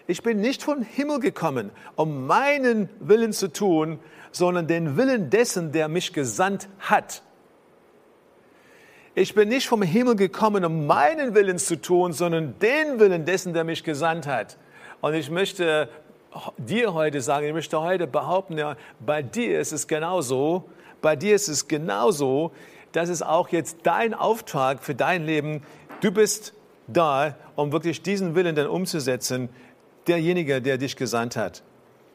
ich 0.08 0.22
bin 0.22 0.40
nicht 0.40 0.62
vom 0.62 0.82
Himmel 0.82 1.20
gekommen, 1.20 1.70
um 1.94 2.26
meinen 2.26 2.88
Willen 2.98 3.32
zu 3.32 3.52
tun, 3.52 4.00
sondern 4.32 4.66
den 4.66 4.96
Willen 4.96 5.30
dessen, 5.30 5.70
der 5.70 5.88
mich 5.88 6.12
gesandt 6.12 6.68
hat. 6.80 7.22
Ich 9.14 9.34
bin 9.34 9.48
nicht 9.48 9.68
vom 9.68 9.82
Himmel 9.82 10.16
gekommen, 10.16 10.64
um 10.64 10.86
meinen 10.86 11.34
Willen 11.34 11.58
zu 11.58 11.80
tun, 11.80 12.12
sondern 12.12 12.58
den 12.58 12.98
Willen 13.00 13.24
dessen, 13.24 13.52
der 13.52 13.64
mich 13.64 13.84
gesandt 13.84 14.26
hat. 14.26 14.56
Und 15.00 15.14
ich 15.14 15.30
möchte 15.30 15.88
dir 16.56 16.94
heute 16.94 17.20
sagen, 17.20 17.46
ich 17.46 17.52
möchte 17.52 17.80
heute 17.80 18.06
behaupten, 18.06 18.58
ja, 18.58 18.76
bei 19.00 19.22
dir 19.22 19.60
ist 19.60 19.72
es 19.72 19.86
genauso. 19.86 20.70
Bei 21.00 21.16
dir 21.16 21.34
ist 21.34 21.48
es 21.48 21.68
genauso. 21.68 22.52
Das 22.92 23.08
ist 23.08 23.22
auch 23.22 23.48
jetzt 23.48 23.78
dein 23.82 24.14
Auftrag 24.14 24.82
für 24.82 24.94
dein 24.94 25.24
Leben. 25.24 25.62
Du 26.00 26.10
bist 26.10 26.54
da, 26.86 27.36
um 27.56 27.72
wirklich 27.72 28.02
diesen 28.02 28.34
Willen 28.34 28.54
dann 28.54 28.66
umzusetzen, 28.66 29.48
derjenige, 30.06 30.62
der 30.62 30.78
dich 30.78 30.96
gesandt 30.96 31.36
hat. 31.36 31.62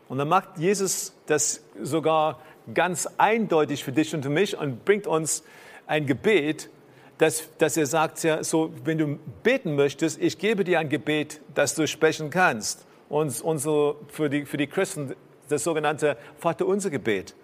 Und 0.09 0.17
dann 0.17 0.27
macht 0.27 0.57
Jesus 0.57 1.13
das 1.27 1.63
sogar 1.81 2.39
ganz 2.73 3.07
eindeutig 3.17 3.83
für 3.83 3.91
dich 3.91 4.13
und 4.13 4.23
für 4.23 4.29
mich 4.29 4.57
und 4.57 4.83
bringt 4.85 5.07
uns 5.07 5.43
ein 5.87 6.05
Gebet, 6.05 6.69
dass, 7.17 7.49
dass 7.57 7.77
er 7.77 7.85
sagt, 7.85 8.23
ja, 8.23 8.43
so, 8.43 8.73
wenn 8.83 8.97
du 8.97 9.19
beten 9.43 9.75
möchtest, 9.75 10.21
ich 10.21 10.37
gebe 10.37 10.63
dir 10.63 10.79
ein 10.79 10.89
Gebet, 10.89 11.41
das 11.53 11.75
du 11.75 11.87
sprechen 11.87 12.29
kannst. 12.29 12.85
Und 13.09 13.39
unsere, 13.41 13.95
für, 14.07 14.29
die, 14.29 14.45
für 14.45 14.57
die 14.57 14.67
Christen 14.67 15.15
das 15.49 15.63
sogenannte 15.63 16.17
Vaterunser 16.39 16.89
Gebet. 16.89 17.35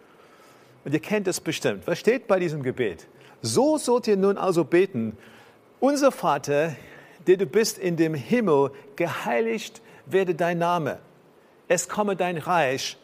Und 0.85 0.93
ihr 0.93 0.99
kennt 0.99 1.27
es 1.27 1.39
bestimmt. 1.39 1.87
Was 1.87 1.99
steht 1.99 2.27
bei 2.27 2.39
diesem 2.39 2.63
Gebet? 2.63 3.07
So 3.41 3.77
sollt 3.77 4.07
ihr 4.07 4.17
nun 4.17 4.37
also 4.37 4.63
beten. 4.63 5.17
Unser 5.79 6.11
Vater, 6.11 6.75
der 7.27 7.37
du 7.37 7.45
bist 7.45 7.77
in 7.77 7.95
dem 7.95 8.13
Himmel, 8.13 8.71
geheiligt 8.95 9.81
werde 10.05 10.35
dein 10.35 10.57
Name. 10.57 10.99
Es 11.67 11.87
komme 11.87 12.15
dein 12.15 12.37
Reich, 12.37 12.97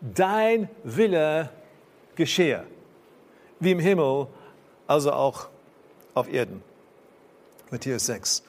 dein 0.00 0.68
Wille 0.82 1.50
geschehe. 2.16 2.64
Wie 3.60 3.72
im 3.72 3.78
Himmel, 3.78 4.26
also 4.86 5.12
auch 5.12 5.48
auf 6.14 6.32
Erden. 6.32 6.62
Matthäus 7.70 8.06
6. 8.06 8.42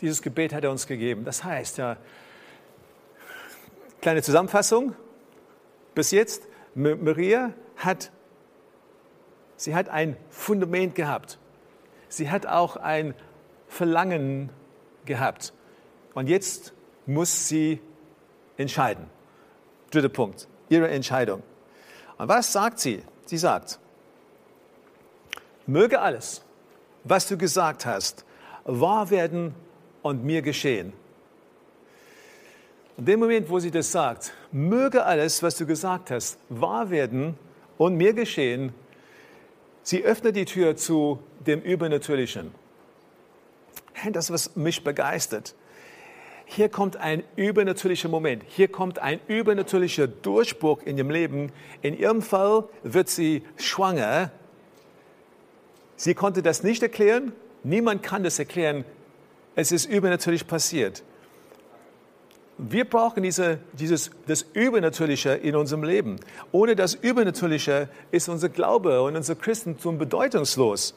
Dieses 0.00 0.22
Gebet 0.22 0.52
hat 0.52 0.64
er 0.64 0.70
uns 0.70 0.86
gegeben. 0.86 1.24
Das 1.24 1.42
heißt 1.42 1.78
ja, 1.78 1.96
kleine 4.00 4.22
Zusammenfassung, 4.22 4.94
bis 5.94 6.10
jetzt, 6.10 6.44
Maria 6.74 7.52
hat, 7.78 8.10
sie 9.56 9.74
hat 9.74 9.88
ein 9.88 10.16
Fundament 10.30 10.94
gehabt. 10.94 11.38
Sie 12.08 12.30
hat 12.30 12.46
auch 12.46 12.76
ein 12.76 13.14
Verlangen 13.68 14.50
gehabt. 15.04 15.52
Und 16.14 16.28
jetzt 16.28 16.72
muss 17.06 17.48
sie 17.48 17.80
entscheiden. 18.56 19.06
Dritter 19.90 20.08
Punkt, 20.08 20.48
ihre 20.68 20.88
Entscheidung. 20.88 21.42
Und 22.18 22.28
was 22.28 22.52
sagt 22.52 22.80
sie? 22.80 23.02
Sie 23.26 23.38
sagt, 23.38 23.78
möge 25.66 26.00
alles, 26.00 26.42
was 27.04 27.28
du 27.28 27.38
gesagt 27.38 27.86
hast, 27.86 28.24
wahr 28.64 29.10
werden 29.10 29.54
und 30.02 30.24
mir 30.24 30.42
geschehen. 30.42 30.92
In 32.96 33.04
dem 33.04 33.20
Moment, 33.20 33.48
wo 33.48 33.60
sie 33.60 33.70
das 33.70 33.92
sagt, 33.92 34.32
möge 34.50 35.04
alles, 35.04 35.42
was 35.42 35.56
du 35.56 35.66
gesagt 35.66 36.10
hast, 36.10 36.38
wahr 36.48 36.90
werden 36.90 37.38
und 37.78 37.96
mir 37.96 38.12
geschehen, 38.12 38.74
sie 39.82 40.04
öffnet 40.04 40.36
die 40.36 40.44
Tür 40.44 40.76
zu 40.76 41.20
dem 41.46 41.62
Übernatürlichen. 41.62 42.52
Das, 44.12 44.30
was 44.30 44.54
mich 44.54 44.84
begeistert. 44.84 45.54
Hier 46.44 46.68
kommt 46.68 46.96
ein 46.96 47.24
übernatürlicher 47.36 48.08
Moment. 48.08 48.44
Hier 48.46 48.68
kommt 48.68 48.98
ein 48.98 49.20
übernatürlicher 49.26 50.06
Durchbruch 50.06 50.82
in 50.82 50.98
ihrem 50.98 51.10
Leben. 51.10 51.52
In 51.82 51.98
ihrem 51.98 52.22
Fall 52.22 52.64
wird 52.82 53.08
sie 53.08 53.42
schwanger 53.56 54.30
Sie 55.98 56.14
konnte 56.14 56.42
das 56.42 56.62
nicht 56.62 56.80
erklären. 56.82 57.32
Niemand 57.64 58.04
kann 58.04 58.22
das 58.22 58.38
erklären. 58.38 58.84
Es 59.56 59.72
ist 59.72 59.86
übernatürlich 59.86 60.46
passiert. 60.46 61.02
Wir 62.58 62.84
brauchen 62.84 63.22
diese, 63.22 63.58
dieses, 63.72 64.10
das 64.26 64.42
Übernatürliche 64.52 65.30
in 65.30 65.54
unserem 65.54 65.84
Leben. 65.84 66.16
Ohne 66.50 66.74
das 66.74 66.94
Übernatürliche 66.94 67.88
ist 68.10 68.28
unser 68.28 68.48
Glaube 68.48 69.00
und 69.02 69.16
unser 69.16 69.36
Christentum 69.36 69.96
bedeutungslos. 69.96 70.94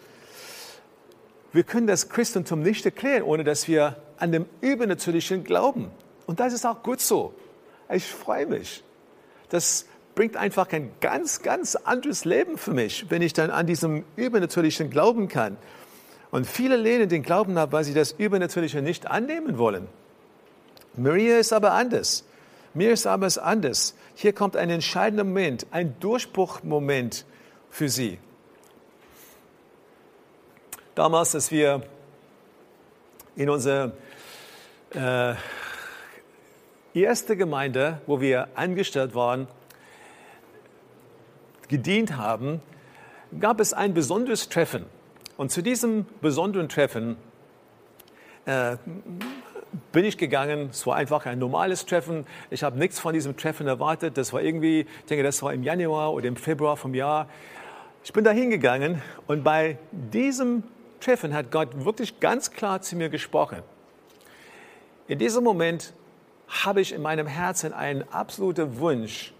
Wir 1.54 1.63
können 1.63 1.86
das 1.86 2.10
Christentum 2.10 2.62
nicht 2.62 2.84
erklären, 2.86 3.24
ohne 3.24 3.43
dass 3.43 3.67
wir 3.67 3.97
an 4.17 4.32
dem 4.32 4.45
Übernatürlichen 4.62 5.43
glauben. 5.43 5.91
Und 6.26 6.39
das 6.39 6.54
ist 6.54 6.65
auch 6.65 6.82
gut 6.82 7.00
so. 7.00 7.34
Ich 7.89 8.06
freue 8.06 8.47
mich, 8.47 8.84
dass 9.50 9.86
bringt 10.15 10.38
einfach 10.38 10.71
ein 10.71 10.91
ganz, 11.00 11.41
ganz 11.41 11.76
anderes 11.76 12.26
Leben 12.26 12.58
für 12.58 12.74
mich, 12.74 13.06
wenn 13.10 13.21
ich 13.21 13.34
dann 13.34 13.50
an 13.50 13.67
diesem 13.67 14.04
Übernatürlichen 14.15 14.89
glauben 14.89 15.28
kann. 15.28 15.58
Und 16.32 16.47
viele 16.47 16.78
lehnen 16.78 17.10
den 17.10 17.24
Glauben 17.24 17.58
ab, 17.58 17.71
weil 17.71 17.84
sie 17.84 17.93
das 17.93 18.12
Übernatürliche 18.12 18.82
nicht 18.82 19.08
annehmen 19.08 19.58
wollen. 19.58 19.88
Maria 20.95 21.38
ist 21.38 21.54
aber 21.54 21.73
anders. 21.73 22.25
Mir 22.73 22.91
ist 22.91 23.06
aber 23.06 23.25
es 23.25 23.38
anders. 23.38 23.95
Hier 24.15 24.34
kommt 24.34 24.56
ein 24.56 24.69
entscheidender 24.69 25.23
Moment, 25.23 25.65
ein 25.71 25.99
Durchbruchmoment 25.99 27.25
für 27.69 27.89
sie. 27.89 28.19
Damals, 30.95 31.36
als 31.36 31.51
wir 31.51 31.84
in 33.36 33.49
unserer 33.49 33.93
äh, 34.93 35.36
erste 36.93 37.38
Gemeinde, 37.38 38.01
wo 38.06 38.19
wir 38.19 38.49
angestellt 38.56 39.15
waren, 39.15 39.47
gedient 41.69 42.17
haben, 42.17 42.62
gab 43.39 43.62
es 43.62 43.73
ein 43.73 43.93
besonderes 43.93 44.49
Treffen. 44.49 44.86
Und 45.38 45.51
zu 45.51 45.62
diesem 45.62 46.06
besonderen 46.21 46.67
Treffen 46.67 47.15
äh, 48.45 48.75
bin 49.92 50.06
ich 50.06 50.18
gegangen. 50.18 50.70
Es 50.72 50.86
war 50.86 50.96
einfach 50.96 51.26
ein 51.26 51.40
normales 51.40 51.86
Treffen. 51.86 52.26
Ich 52.50 52.64
habe 52.64 52.78
nichts 52.78 53.00
von 53.00 53.14
diesem 53.14 53.38
Treffen 53.38 53.68
erwartet. 53.68 54.18
Das 54.18 54.34
war 54.34 54.42
irgendwie, 54.42 54.82
ich 54.82 55.06
denke, 55.06 55.24
das 55.24 55.42
war 55.44 55.54
im 55.54 55.64
Januar 55.64 56.14
oder 56.14 56.28
im 56.28 56.36
Februar 56.36 56.78
vom 56.78 56.94
Jahr. 56.94 57.28
Ich 58.04 58.14
bin 58.14 58.24
da 58.24 58.32
hingegangen 58.32 59.02
und 59.28 59.44
bei 59.44 59.78
diesem 59.92 60.64
Treffen 61.00 61.34
hat 61.34 61.52
Gott 61.52 61.86
wirklich 61.86 62.20
ganz 62.20 62.52
klar 62.52 62.82
zu 62.82 62.96
mir 62.96 63.10
gesprochen. 63.10 63.62
In 65.08 65.20
diesem 65.20 65.44
Moment 65.44 65.94
habe 66.48 66.82
ich 66.82 66.94
in 66.94 67.02
meinem 67.02 67.28
Herzen 67.28 67.74
einen 67.74 68.04
absoluten 68.12 68.80
Wunsch, 68.80 69.34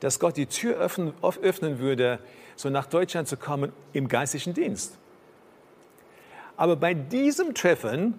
dass 0.00 0.20
Gott 0.20 0.36
die 0.36 0.46
Tür 0.46 0.76
öffnen, 0.76 1.12
öffnen 1.22 1.78
würde, 1.78 2.18
so 2.54 2.70
nach 2.70 2.86
Deutschland 2.86 3.28
zu 3.28 3.36
kommen 3.36 3.72
im 3.92 4.08
geistlichen 4.08 4.54
Dienst. 4.54 4.98
Aber 6.56 6.76
bei 6.76 6.94
diesem 6.94 7.54
Treffen 7.54 8.18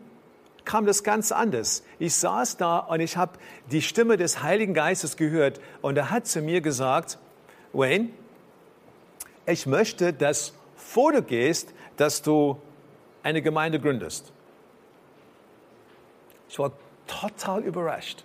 kam 0.65 0.85
das 0.85 1.03
ganz 1.03 1.31
anders. 1.31 1.83
Ich 1.99 2.15
saß 2.15 2.57
da 2.57 2.79
und 2.79 2.99
ich 2.99 3.17
habe 3.17 3.33
die 3.71 3.81
Stimme 3.81 4.17
des 4.17 4.43
Heiligen 4.43 4.73
Geistes 4.73 5.17
gehört 5.17 5.59
und 5.81 5.97
er 5.97 6.09
hat 6.09 6.27
zu 6.27 6.41
mir 6.41 6.61
gesagt, 6.61 7.17
Wayne, 7.73 8.09
ich 9.45 9.65
möchte, 9.65 10.13
dass 10.13 10.53
vor 10.75 11.11
du 11.11 11.21
gehst, 11.21 11.73
dass 11.97 12.21
du 12.21 12.59
eine 13.23 13.41
Gemeinde 13.41 13.79
gründest. 13.79 14.31
Ich 16.47 16.57
war 16.59 16.71
total 17.07 17.61
überrascht. 17.63 18.23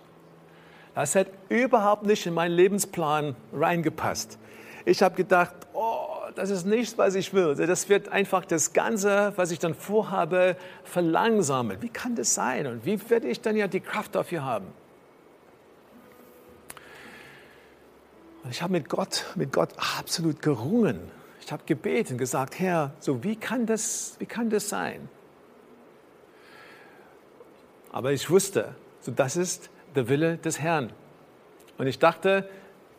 Das 0.95 1.15
hat 1.15 1.27
überhaupt 1.49 2.03
nicht 2.03 2.25
in 2.25 2.33
meinen 2.33 2.53
Lebensplan 2.53 3.35
reingepasst. 3.53 4.39
Ich 4.85 5.01
habe 5.01 5.15
gedacht, 5.15 5.55
oh, 5.73 6.04
das 6.35 6.49
ist 6.49 6.65
nichts, 6.65 6.97
was 6.97 7.15
ich 7.15 7.33
will. 7.33 7.55
Das 7.55 7.89
wird 7.89 8.09
einfach 8.09 8.45
das 8.45 8.73
Ganze, 8.73 9.33
was 9.35 9.51
ich 9.51 9.59
dann 9.59 9.73
vorhabe, 9.73 10.57
verlangsamen. 10.83 11.81
Wie 11.81 11.89
kann 11.89 12.15
das 12.15 12.33
sein? 12.33 12.67
Und 12.67 12.85
wie 12.85 12.99
werde 13.09 13.27
ich 13.27 13.41
dann 13.41 13.55
ja 13.55 13.67
die 13.67 13.79
Kraft 13.79 14.15
dafür 14.15 14.43
haben? 14.43 14.67
Und 18.43 18.51
ich 18.51 18.61
habe 18.61 18.73
mit 18.73 18.89
Gott, 18.89 19.25
mit 19.35 19.51
Gott 19.51 19.69
absolut 19.97 20.41
gerungen. 20.41 20.99
Ich 21.41 21.51
habe 21.51 21.63
gebeten, 21.65 22.17
gesagt, 22.17 22.59
Herr, 22.59 22.93
so 22.99 23.23
wie 23.23 23.35
kann 23.35 23.65
das, 23.65 24.15
wie 24.19 24.25
kann 24.25 24.49
das 24.49 24.69
sein? 24.69 25.09
Aber 27.91 28.11
ich 28.11 28.29
wusste, 28.29 28.75
so 29.01 29.11
das 29.11 29.35
ist 29.37 29.69
der 29.95 30.09
Wille 30.09 30.37
des 30.37 30.59
Herrn. 30.59 30.91
Und 31.77 31.87
ich 31.87 31.97
dachte, 31.97 32.47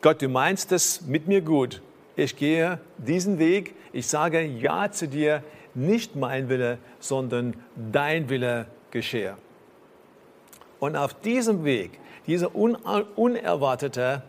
Gott, 0.01 0.21
du 0.21 0.27
meinst 0.27 0.71
es 0.71 1.01
mit 1.01 1.27
mir 1.27 1.41
gut. 1.41 1.81
Ich 2.17 2.35
gehe 2.35 2.79
diesen 2.97 3.39
Weg. 3.39 3.75
Ich 3.93 4.07
sage 4.07 4.41
Ja 4.41 4.91
zu 4.91 5.07
dir. 5.07 5.43
Nicht 5.75 6.15
mein 6.15 6.49
Wille, 6.49 6.79
sondern 6.99 7.53
dein 7.91 8.29
Wille 8.29 8.65
geschehe. 8.89 9.37
Und 10.79 10.95
auf 10.95 11.13
diesem 11.13 11.63
Weg, 11.63 11.99
dieser 12.25 12.55
unerwartete 12.55 14.23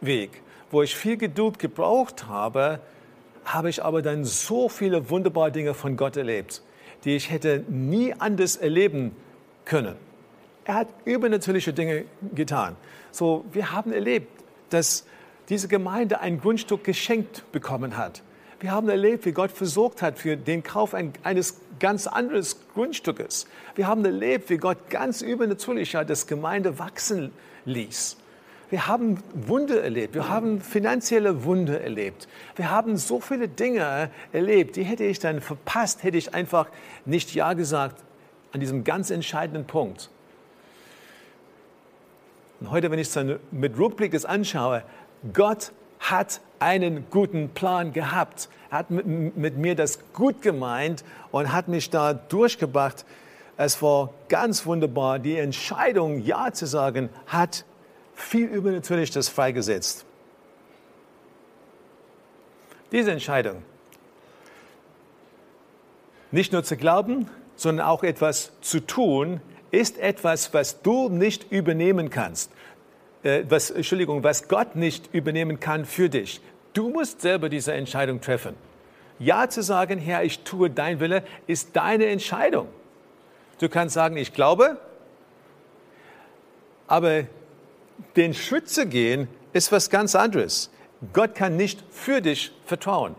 Weg, 0.00 0.42
wo 0.70 0.82
ich 0.82 0.96
viel 0.96 1.18
Geduld 1.18 1.58
gebraucht 1.58 2.26
habe, 2.26 2.80
habe 3.44 3.68
ich 3.68 3.84
aber 3.84 4.00
dann 4.00 4.24
so 4.24 4.70
viele 4.70 5.10
wunderbare 5.10 5.52
Dinge 5.52 5.74
von 5.74 5.98
Gott 5.98 6.16
erlebt, 6.16 6.62
die 7.04 7.14
ich 7.14 7.30
hätte 7.30 7.64
nie 7.68 8.14
anders 8.18 8.56
erleben 8.56 9.14
können. 9.66 9.96
Er 10.64 10.74
hat 10.74 10.88
übernatürliche 11.04 11.74
Dinge 11.74 12.06
getan. 12.34 12.76
So, 13.12 13.44
wir 13.52 13.72
haben 13.72 13.92
erlebt, 13.92 14.28
dass 14.70 15.06
diese 15.48 15.68
Gemeinde 15.68 16.20
ein 16.20 16.40
Grundstück 16.40 16.84
geschenkt 16.84 17.50
bekommen 17.52 17.96
hat. 17.96 18.22
Wir 18.58 18.72
haben 18.72 18.88
erlebt, 18.88 19.26
wie 19.26 19.32
Gott 19.32 19.52
versorgt 19.52 20.00
hat 20.02 20.18
für 20.18 20.36
den 20.36 20.62
Kauf 20.62 20.94
eines 20.94 21.60
ganz 21.78 22.06
anderen 22.06 22.44
Grundstückes. 22.74 23.46
Wir 23.74 23.86
haben 23.86 24.04
erlebt, 24.04 24.48
wie 24.48 24.56
Gott 24.56 24.88
ganz 24.88 25.20
übernatürlich 25.20 25.96
das 26.06 26.26
Gemeinde 26.26 26.78
wachsen 26.78 27.32
ließ. 27.66 28.16
Wir 28.70 28.88
haben 28.88 29.22
Wunder 29.32 29.82
erlebt, 29.82 30.14
wir 30.14 30.28
haben 30.28 30.60
finanzielle 30.60 31.44
Wunder 31.44 31.80
erlebt. 31.80 32.26
Wir 32.56 32.70
haben 32.70 32.96
so 32.96 33.20
viele 33.20 33.46
Dinge 33.46 34.10
erlebt, 34.32 34.74
die 34.74 34.82
hätte 34.82 35.04
ich 35.04 35.20
dann 35.20 35.40
verpasst, 35.40 36.02
hätte 36.02 36.16
ich 36.16 36.34
einfach 36.34 36.68
nicht 37.04 37.32
Ja 37.34 37.52
gesagt 37.52 38.02
an 38.52 38.58
diesem 38.58 38.82
ganz 38.82 39.10
entscheidenden 39.10 39.66
Punkt. 39.66 40.10
Und 42.58 42.70
heute, 42.70 42.90
wenn 42.90 42.98
ich 42.98 43.08
es 43.08 43.14
dann 43.14 43.38
mit 43.50 43.78
Rückblick 43.78 44.12
anschaue, 44.24 44.82
Gott 45.32 45.72
hat 45.98 46.40
einen 46.58 47.06
guten 47.10 47.50
Plan 47.50 47.92
gehabt, 47.92 48.48
hat 48.70 48.90
mit, 48.90 49.36
mit, 49.36 49.56
mir 49.56 49.74
das 49.74 49.98
gut 50.12 50.42
gemeint 50.42 51.04
und 51.30 51.52
hat 51.52 51.68
mich 51.68 51.90
da 51.90 52.14
durchgebracht. 52.14 53.04
Es 53.56 53.80
war 53.82 54.10
ganz 54.28 54.66
wunderbar. 54.66 55.18
Die 55.18 55.36
Entscheidung, 55.36 56.20
Ja 56.20 56.52
zu 56.52 56.66
sagen, 56.66 57.08
hat 57.26 57.64
viel 58.14 58.46
Übernatürliches 58.46 59.28
freigesetzt. 59.28 60.04
Diese 62.92 63.10
Entscheidung, 63.10 63.62
nicht 66.30 66.52
nur 66.52 66.64
zu 66.64 66.76
glauben, 66.76 67.28
sondern 67.56 67.86
auch 67.86 68.02
etwas 68.02 68.52
zu 68.60 68.80
tun, 68.80 69.40
ist 69.70 69.98
etwas, 69.98 70.54
was 70.54 70.82
du 70.82 71.08
nicht 71.08 71.50
übernehmen 71.50 72.10
kannst. 72.10 72.50
Äh, 73.26 73.44
was, 73.48 73.70
Entschuldigung, 73.70 74.22
was 74.22 74.46
Gott 74.46 74.76
nicht 74.76 75.12
übernehmen 75.12 75.58
kann 75.58 75.84
für 75.84 76.08
dich. 76.08 76.40
Du 76.74 76.90
musst 76.90 77.22
selber 77.22 77.48
diese 77.48 77.72
Entscheidung 77.72 78.20
treffen. 78.20 78.54
Ja 79.18 79.48
zu 79.48 79.62
sagen, 79.62 79.98
Herr, 79.98 80.22
ich 80.22 80.44
tue 80.44 80.70
dein 80.70 81.00
Wille, 81.00 81.24
ist 81.48 81.74
deine 81.74 82.06
Entscheidung. 82.06 82.68
Du 83.58 83.68
kannst 83.68 83.94
sagen, 83.94 84.16
ich 84.16 84.32
glaube, 84.32 84.78
aber 86.86 87.24
den 88.14 88.32
Schritt 88.32 88.68
zu 88.68 88.86
gehen, 88.86 89.26
ist 89.52 89.72
was 89.72 89.90
ganz 89.90 90.14
anderes. 90.14 90.70
Gott 91.12 91.34
kann 91.34 91.56
nicht 91.56 91.82
für 91.90 92.20
dich 92.20 92.52
vertrauen. 92.64 93.16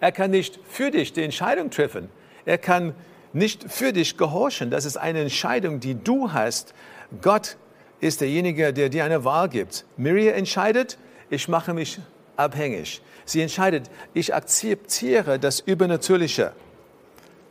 Er 0.00 0.10
kann 0.10 0.32
nicht 0.32 0.58
für 0.66 0.90
dich 0.90 1.12
die 1.12 1.22
Entscheidung 1.22 1.70
treffen. 1.70 2.08
Er 2.44 2.58
kann 2.58 2.94
nicht 3.32 3.70
für 3.70 3.92
dich 3.92 4.16
gehorchen. 4.16 4.70
Das 4.70 4.84
ist 4.84 4.96
eine 4.96 5.20
Entscheidung, 5.20 5.78
die 5.78 5.94
du 5.94 6.32
hast. 6.32 6.74
Gott 7.20 7.56
ist 8.04 8.20
derjenige, 8.20 8.74
der 8.74 8.90
dir 8.90 9.04
eine 9.04 9.24
Wahl 9.24 9.48
gibt. 9.48 9.86
Miriam 9.96 10.34
entscheidet, 10.34 10.98
ich 11.30 11.48
mache 11.48 11.72
mich 11.72 11.98
abhängig. 12.36 13.00
Sie 13.24 13.40
entscheidet, 13.40 13.90
ich 14.12 14.34
akzeptiere 14.34 15.38
das 15.38 15.60
Übernatürliche, 15.60 16.52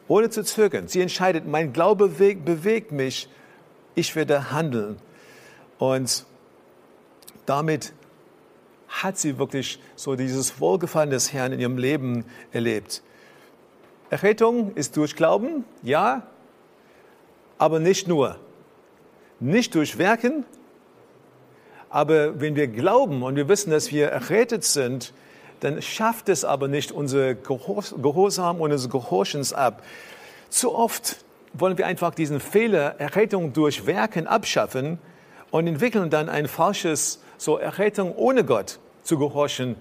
ohne 0.07 0.29
zu 0.29 0.43
zögern. 0.43 0.87
Sie 0.87 1.01
entscheidet, 1.01 1.47
mein 1.47 1.73
Glaube 1.73 2.09
bewegt 2.09 2.91
mich, 2.91 3.27
ich 3.95 4.15
werde 4.15 4.51
handeln. 4.51 4.97
Und 5.79 6.23
damit 7.47 7.93
hat 8.89 9.17
sie 9.17 9.39
wirklich 9.39 9.79
so 9.95 10.15
dieses 10.15 10.59
Wohlgefallen 10.59 11.09
des 11.09 11.33
Herrn 11.33 11.53
in 11.53 11.61
ihrem 11.61 11.79
Leben 11.79 12.25
erlebt. 12.51 13.01
Errettung 14.11 14.75
ist 14.75 14.97
durch 14.97 15.15
Glauben, 15.15 15.65
ja, 15.81 16.27
aber 17.57 17.79
nicht 17.79 18.07
nur. 18.07 18.37
Nicht 19.39 19.75
durch 19.75 19.97
Werken, 19.97 20.45
aber 21.89 22.41
wenn 22.41 22.55
wir 22.55 22.67
glauben 22.67 23.21
und 23.21 23.35
wir 23.35 23.47
wissen, 23.47 23.69
dass 23.69 23.91
wir 23.91 24.07
errettet 24.07 24.63
sind, 24.63 25.13
dann 25.59 25.81
schafft 25.81 26.27
es 26.27 26.43
aber 26.43 26.67
nicht 26.67 26.91
unser 26.91 27.35
Gehorsam 27.35 28.59
und 28.59 28.71
unser 28.71 28.89
Gehorchens 28.89 29.53
ab. 29.53 29.83
Zu 30.49 30.73
oft 30.75 31.23
wollen 31.53 31.77
wir 31.77 31.85
einfach 31.85 32.13
diesen 32.15 32.39
Fehler 32.39 32.99
Errettung 32.99 33.53
durch 33.53 33.85
Werken 33.85 34.27
abschaffen 34.27 34.97
und 35.51 35.67
entwickeln 35.67 36.09
dann 36.09 36.29
ein 36.29 36.47
falsches 36.47 37.21
so 37.37 37.57
Errettung 37.57 38.15
ohne 38.15 38.43
Gott 38.43 38.79
zu 39.03 39.19
gehorchen 39.19 39.75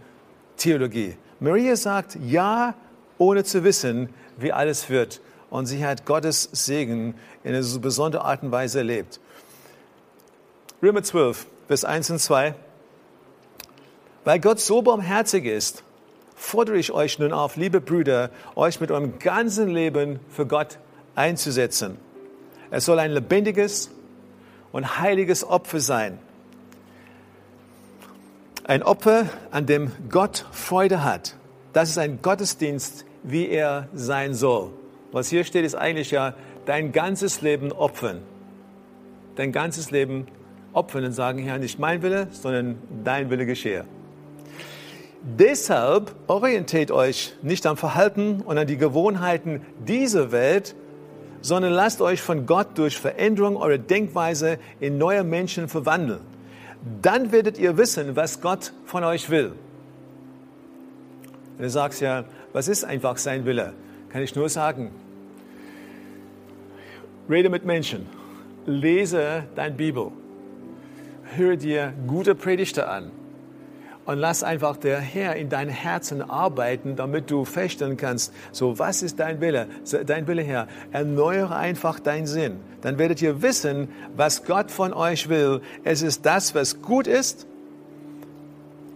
Theologie. 0.56 1.16
Maria 1.40 1.76
sagt 1.76 2.18
ja, 2.26 2.74
ohne 3.18 3.42
zu 3.44 3.64
wissen, 3.64 4.10
wie 4.36 4.52
alles 4.52 4.90
wird. 4.90 5.20
Und 5.48 5.66
sie 5.66 5.84
hat 5.84 6.06
Gottes 6.06 6.48
Segen 6.52 7.14
in 7.42 7.50
einer 7.50 7.62
so 7.62 7.80
besonderen 7.80 8.26
Art 8.26 8.42
und 8.42 8.52
Weise 8.52 8.78
erlebt. 8.78 9.18
Römer 10.82 11.04
12, 11.04 11.46
Vers 11.68 11.84
1 11.84 12.10
und 12.10 12.18
2. 12.18 12.56
Weil 14.24 14.40
Gott 14.40 14.58
so 14.58 14.82
barmherzig 14.82 15.44
ist, 15.44 15.84
fordere 16.34 16.76
ich 16.76 16.90
euch 16.90 17.20
nun 17.20 17.32
auf, 17.32 17.54
liebe 17.54 17.80
Brüder, 17.80 18.30
euch 18.56 18.80
mit 18.80 18.90
eurem 18.90 19.20
ganzen 19.20 19.68
Leben 19.68 20.18
für 20.28 20.44
Gott 20.44 20.78
einzusetzen. 21.14 21.98
Es 22.72 22.84
soll 22.84 22.98
ein 22.98 23.12
lebendiges 23.12 23.92
und 24.72 24.98
heiliges 24.98 25.44
Opfer 25.44 25.78
sein. 25.78 26.18
Ein 28.64 28.82
Opfer, 28.82 29.26
an 29.52 29.66
dem 29.66 29.92
Gott 30.08 30.46
Freude 30.50 31.04
hat. 31.04 31.36
Das 31.72 31.90
ist 31.90 31.98
ein 31.98 32.22
Gottesdienst, 32.22 33.04
wie 33.22 33.48
er 33.48 33.88
sein 33.94 34.34
soll. 34.34 34.70
Was 35.12 35.28
hier 35.28 35.44
steht, 35.44 35.64
ist 35.64 35.76
eigentlich 35.76 36.10
ja 36.10 36.34
dein 36.66 36.90
ganzes 36.90 37.40
Leben 37.40 37.70
opfern. 37.70 38.20
Dein 39.36 39.52
ganzes 39.52 39.92
Leben 39.92 40.26
opfern 40.72 41.04
und 41.04 41.12
sagen, 41.12 41.38
Herr, 41.38 41.58
nicht 41.58 41.78
mein 41.78 42.02
Wille, 42.02 42.28
sondern 42.30 42.76
dein 43.04 43.30
Wille 43.30 43.46
geschehe. 43.46 43.84
Deshalb 45.22 46.14
orientiert 46.26 46.90
euch 46.90 47.34
nicht 47.42 47.64
am 47.66 47.76
Verhalten 47.76 48.40
und 48.40 48.58
an 48.58 48.66
die 48.66 48.76
Gewohnheiten 48.76 49.60
dieser 49.86 50.32
Welt, 50.32 50.74
sondern 51.42 51.72
lasst 51.72 52.00
euch 52.00 52.20
von 52.20 52.46
Gott 52.46 52.76
durch 52.76 52.98
Veränderung 52.98 53.56
eurer 53.56 53.78
Denkweise 53.78 54.58
in 54.80 54.98
neue 54.98 55.22
Menschen 55.22 55.68
verwandeln. 55.68 56.20
Dann 57.02 57.30
werdet 57.30 57.58
ihr 57.58 57.76
wissen, 57.76 58.16
was 58.16 58.40
Gott 58.40 58.72
von 58.84 59.04
euch 59.04 59.30
will. 59.30 59.52
Und 61.56 61.62
du 61.62 61.70
sagst 61.70 62.00
ja, 62.00 62.24
was 62.52 62.66
ist 62.66 62.84
einfach 62.84 63.16
sein 63.16 63.44
Wille? 63.44 63.74
Kann 64.08 64.22
ich 64.22 64.34
nur 64.34 64.48
sagen, 64.48 64.90
rede 67.30 67.48
mit 67.48 67.64
Menschen, 67.64 68.06
lese 68.66 69.44
dein 69.54 69.76
Bibel, 69.76 70.10
höre 71.36 71.56
dir 71.56 71.92
gute 72.06 72.34
Predigte 72.34 72.88
an 72.88 73.10
und 74.04 74.18
lass 74.18 74.42
einfach 74.42 74.76
der 74.76 74.98
Herr 74.98 75.36
in 75.36 75.48
dein 75.48 75.68
Herzen 75.68 76.22
arbeiten, 76.22 76.96
damit 76.96 77.30
du 77.30 77.44
feststellen 77.44 77.96
kannst, 77.96 78.32
so 78.50 78.78
was 78.78 79.02
ist 79.02 79.20
dein 79.20 79.40
Wille, 79.40 79.68
dein 80.06 80.26
Wille 80.26 80.42
Herr, 80.42 80.66
erneuere 80.90 81.56
einfach 81.56 82.00
deinen 82.00 82.26
Sinn. 82.26 82.58
Dann 82.80 82.98
werdet 82.98 83.22
ihr 83.22 83.42
wissen, 83.42 83.88
was 84.16 84.44
Gott 84.44 84.70
von 84.70 84.92
euch 84.92 85.28
will. 85.28 85.60
Es 85.84 86.02
ist 86.02 86.26
das, 86.26 86.54
was 86.54 86.82
gut 86.82 87.06
ist 87.06 87.46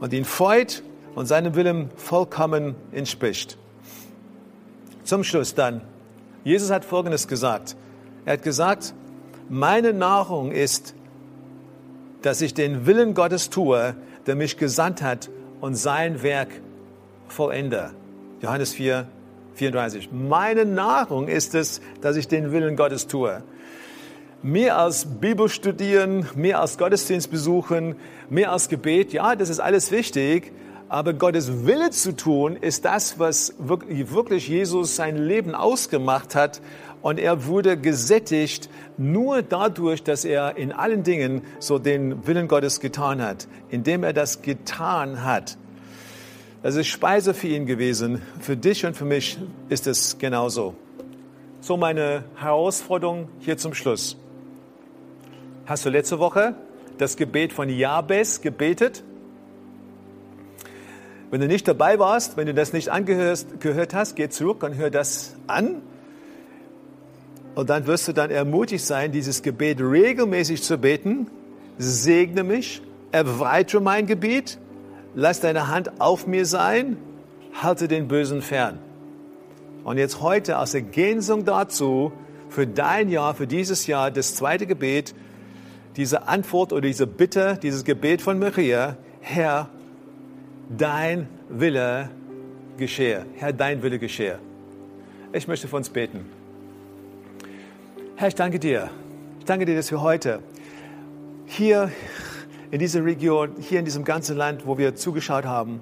und 0.00 0.12
ihn 0.12 0.24
freut 0.24 0.82
und 1.14 1.26
seinem 1.26 1.54
Willen 1.54 1.90
vollkommen 1.96 2.74
entspricht. 2.92 3.56
Zum 5.04 5.22
Schluss 5.22 5.54
dann, 5.54 5.82
Jesus 6.42 6.70
hat 6.70 6.84
Folgendes 6.84 7.28
gesagt. 7.28 7.76
Er 8.24 8.34
hat 8.34 8.42
gesagt, 8.42 8.92
meine 9.48 9.92
Nahrung 9.92 10.50
ist, 10.50 10.96
dass 12.22 12.40
ich 12.40 12.54
den 12.54 12.86
Willen 12.86 13.14
Gottes 13.14 13.50
tue, 13.50 13.94
der 14.26 14.34
mich 14.34 14.56
gesandt 14.56 15.02
hat 15.02 15.30
und 15.60 15.74
sein 15.74 16.22
Werk 16.22 16.48
vollende. 17.28 17.90
Johannes 18.40 18.72
4, 18.74 19.06
34. 19.54 20.10
Meine 20.12 20.64
Nahrung 20.64 21.28
ist 21.28 21.54
es, 21.54 21.80
dass 22.00 22.16
ich 22.16 22.28
den 22.28 22.52
Willen 22.52 22.76
Gottes 22.76 23.06
tue. 23.06 23.42
Mehr 24.42 24.78
als 24.78 25.06
Bibel 25.06 25.48
studieren, 25.48 26.26
mehr 26.34 26.60
als 26.60 26.78
Gottesdienst 26.78 27.30
besuchen, 27.30 27.96
mehr 28.28 28.52
als 28.52 28.68
Gebet, 28.68 29.12
ja, 29.12 29.34
das 29.34 29.48
ist 29.48 29.60
alles 29.60 29.90
wichtig, 29.90 30.52
aber 30.88 31.14
Gottes 31.14 31.66
Wille 31.66 31.90
zu 31.90 32.14
tun, 32.14 32.56
ist 32.56 32.84
das, 32.84 33.18
was 33.18 33.54
wirklich 33.58 34.46
Jesus 34.46 34.94
sein 34.94 35.16
Leben 35.16 35.54
ausgemacht 35.54 36.34
hat 36.34 36.60
und 37.02 37.20
er 37.20 37.46
wurde 37.46 37.76
gesättigt 37.76 38.68
nur 38.96 39.42
dadurch, 39.42 40.02
dass 40.02 40.24
er 40.24 40.56
in 40.56 40.72
allen 40.72 41.02
Dingen 41.02 41.42
so 41.58 41.78
den 41.78 42.26
Willen 42.26 42.48
Gottes 42.48 42.80
getan 42.80 43.22
hat. 43.22 43.46
Indem 43.68 44.02
er 44.02 44.12
das 44.12 44.42
getan 44.42 45.24
hat. 45.24 45.56
Das 46.62 46.74
ist 46.74 46.88
Speise 46.88 47.32
für 47.34 47.48
ihn 47.48 47.66
gewesen. 47.66 48.22
Für 48.40 48.56
dich 48.56 48.84
und 48.84 48.96
für 48.96 49.04
mich 49.04 49.38
ist 49.68 49.86
es 49.86 50.18
genauso. 50.18 50.74
So 51.60 51.76
meine 51.76 52.24
Herausforderung 52.36 53.28
hier 53.40 53.56
zum 53.56 53.74
Schluss. 53.74 54.16
Hast 55.66 55.84
du 55.84 55.90
letzte 55.90 56.18
Woche 56.18 56.54
das 56.98 57.16
Gebet 57.16 57.52
von 57.52 57.68
Jabes 57.68 58.40
gebetet? 58.40 59.04
Wenn 61.30 61.40
du 61.40 61.48
nicht 61.48 61.66
dabei 61.66 61.98
warst, 61.98 62.36
wenn 62.36 62.46
du 62.46 62.54
das 62.54 62.72
nicht 62.72 62.88
angehört 62.88 63.94
hast, 63.94 64.16
geh 64.16 64.28
zurück 64.28 64.62
und 64.62 64.76
hör 64.76 64.90
das 64.90 65.34
an. 65.48 65.82
Und 67.56 67.70
dann 67.70 67.86
wirst 67.86 68.06
du 68.06 68.12
dann 68.12 68.30
ermutigt 68.30 68.84
sein, 68.84 69.12
dieses 69.12 69.40
Gebet 69.40 69.80
regelmäßig 69.80 70.62
zu 70.62 70.76
beten. 70.76 71.28
Segne 71.78 72.44
mich, 72.44 72.82
erweitere 73.12 73.80
mein 73.80 74.06
Gebiet, 74.06 74.58
lass 75.14 75.40
deine 75.40 75.68
Hand 75.68 75.98
auf 75.98 76.26
mir 76.26 76.44
sein, 76.44 76.98
halte 77.54 77.88
den 77.88 78.08
Bösen 78.08 78.42
fern. 78.42 78.78
Und 79.84 79.96
jetzt 79.96 80.20
heute 80.20 80.58
aus 80.58 80.74
Ergänzung 80.74 81.46
dazu, 81.46 82.12
für 82.50 82.66
dein 82.66 83.08
Jahr, 83.08 83.34
für 83.34 83.46
dieses 83.46 83.86
Jahr, 83.86 84.10
das 84.10 84.34
zweite 84.34 84.66
Gebet, 84.66 85.14
diese 85.96 86.28
Antwort 86.28 86.74
oder 86.74 86.82
diese 86.82 87.06
Bitte, 87.06 87.58
dieses 87.62 87.84
Gebet 87.84 88.20
von 88.20 88.38
Maria, 88.38 88.98
Herr, 89.20 89.70
dein 90.76 91.26
Wille 91.48 92.10
geschehe. 92.76 93.24
Herr, 93.36 93.54
dein 93.54 93.82
Wille 93.82 93.98
geschehe. 93.98 94.40
Ich 95.32 95.48
möchte 95.48 95.68
für 95.68 95.76
uns 95.76 95.88
beten. 95.88 96.35
Herr, 98.18 98.28
ich 98.28 98.34
danke 98.34 98.58
dir. 98.58 98.88
Ich 99.40 99.44
danke 99.44 99.66
dir, 99.66 99.76
dass 99.76 99.90
wir 99.90 100.00
heute 100.00 100.42
hier 101.44 101.92
in 102.70 102.78
dieser 102.78 103.04
Region, 103.04 103.56
hier 103.60 103.78
in 103.78 103.84
diesem 103.84 104.04
ganzen 104.04 104.38
Land, 104.38 104.66
wo 104.66 104.78
wir 104.78 104.94
zugeschaut 104.94 105.44
haben, 105.44 105.80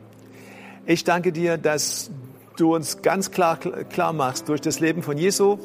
ich 0.85 1.05
danke 1.05 1.31
dir, 1.31 1.59
dass 1.59 2.11
du 2.57 2.75
uns 2.75 3.03
ganz 3.03 3.31
klar, 3.31 3.57
klar 3.57 4.13
machst 4.13 4.49
durch 4.49 4.61
das 4.61 4.81
Leben 4.81 5.05
von 5.05 5.17
Jesu, 5.17 5.59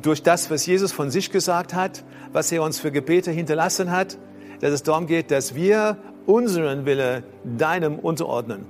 durch 0.00 0.22
das, 0.22 0.50
was 0.50 0.64
Jesus 0.64 0.92
von 0.92 1.10
sich 1.10 1.30
gesagt 1.30 1.74
hat, 1.74 2.04
was 2.32 2.50
er 2.50 2.62
uns 2.62 2.80
für 2.80 2.90
Gebete 2.90 3.30
hinterlassen 3.30 3.90
hat, 3.90 4.16
dass 4.60 4.72
es 4.72 4.82
darum 4.82 5.06
geht, 5.06 5.30
dass 5.30 5.54
wir 5.54 5.98
unseren 6.24 6.86
Wille 6.86 7.22
deinem 7.44 7.98
unterordnen. 7.98 8.64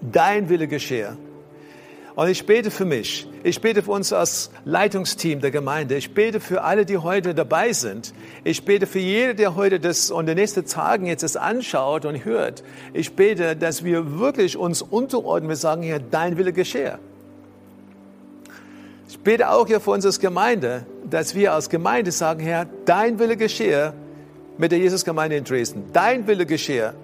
Dein 0.00 0.48
Wille 0.48 0.66
geschehe. 0.66 1.18
Und 2.14 2.30
ich 2.30 2.46
bete 2.46 2.70
für 2.70 2.86
mich. 2.86 3.28
Ich 3.46 3.60
bete 3.60 3.80
für 3.80 3.92
uns 3.92 4.12
als 4.12 4.50
Leitungsteam 4.64 5.40
der 5.40 5.52
Gemeinde. 5.52 5.94
Ich 5.94 6.12
bete 6.12 6.40
für 6.40 6.64
alle, 6.64 6.84
die 6.84 6.98
heute 6.98 7.32
dabei 7.32 7.72
sind. 7.72 8.12
Ich 8.42 8.64
bete 8.64 8.88
für 8.88 8.98
jeden, 8.98 9.36
der 9.36 9.54
heute 9.54 9.78
das 9.78 10.10
und 10.10 10.26
die 10.26 10.34
nächsten 10.34 10.66
Tagen 10.66 11.06
jetzt 11.06 11.22
das 11.22 11.36
anschaut 11.36 12.06
und 12.06 12.24
hört. 12.24 12.64
Ich 12.92 13.14
bete, 13.14 13.54
dass 13.54 13.84
wir 13.84 14.18
wirklich 14.18 14.56
uns 14.56 14.82
unterordnen. 14.82 15.48
Wir 15.48 15.54
sagen 15.54 15.84
hier, 15.84 16.00
dein 16.00 16.38
Wille 16.38 16.52
geschehe. 16.52 16.98
Ich 19.08 19.20
bete 19.20 19.48
auch 19.48 19.68
hier 19.68 19.78
für 19.78 19.92
uns 19.92 20.04
als 20.04 20.18
Gemeinde, 20.18 20.84
dass 21.08 21.36
wir 21.36 21.52
als 21.52 21.70
Gemeinde 21.70 22.10
sagen, 22.10 22.40
Herr, 22.40 22.66
dein 22.84 23.20
Wille 23.20 23.36
geschehe 23.36 23.94
mit 24.58 24.72
der 24.72 24.80
Jesusgemeinde 24.80 25.36
in 25.36 25.44
Dresden. 25.44 25.84
Dein 25.92 26.26
Wille 26.26 26.46
geschehe. 26.46 26.94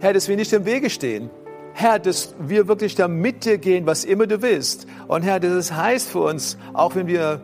Herr, 0.00 0.12
dass 0.12 0.28
wir 0.28 0.36
nicht 0.36 0.52
im 0.52 0.66
Wege 0.66 0.90
stehen, 0.90 1.30
Herr, 1.78 1.98
dass 1.98 2.34
wir 2.38 2.68
wirklich 2.68 2.94
da 2.94 3.06
mit 3.06 3.44
dir 3.44 3.58
gehen, 3.58 3.84
was 3.84 4.06
immer 4.06 4.26
du 4.26 4.40
willst. 4.40 4.86
Und 5.08 5.24
Herr, 5.24 5.40
dass 5.40 5.52
es 5.52 5.72
heißt 5.74 6.08
für 6.08 6.20
uns, 6.20 6.56
auch 6.72 6.94
wenn 6.94 7.06
wir 7.06 7.42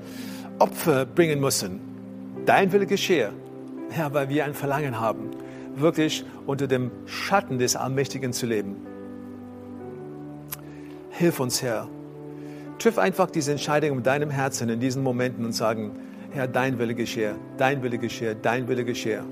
Opfer 0.59 1.05
bringen 1.05 1.39
müssen, 1.39 1.81
dein 2.47 2.73
Wille 2.73 2.87
geschehe. 2.87 3.35
Herr, 3.91 4.15
weil 4.15 4.31
wir 4.31 4.47
ein 4.47 4.55
Verlangen 4.55 4.99
haben, 4.99 5.33
wirklich 5.77 6.25
unter 6.47 6.67
dem 6.67 6.91
Schatten 7.05 7.59
des 7.59 7.77
Allmächtigen 7.77 8.33
zu 8.33 8.47
leben. 8.47 8.77
Hilf 11.11 11.39
uns, 11.39 11.61
Herr. 11.61 11.89
Triff 12.79 12.97
einfach 12.97 13.31
diese 13.31 13.53
Entscheidung 13.53 13.99
in 13.99 14.03
deinem 14.03 14.31
Herzen 14.31 14.71
in 14.71 14.81
diesen 14.81 15.03
Momenten 15.03 15.45
und 15.45 15.53
sagen, 15.53 15.91
Herr, 16.31 16.49
dein 16.49 16.79
Wille 16.79 16.95
geschehe, 16.95 17.35
dein 17.59 17.83
Wille 17.83 17.99
geschehe, 17.99 18.35
dein 18.35 18.67
Wille 18.67 18.87
geschehe. 18.87 19.25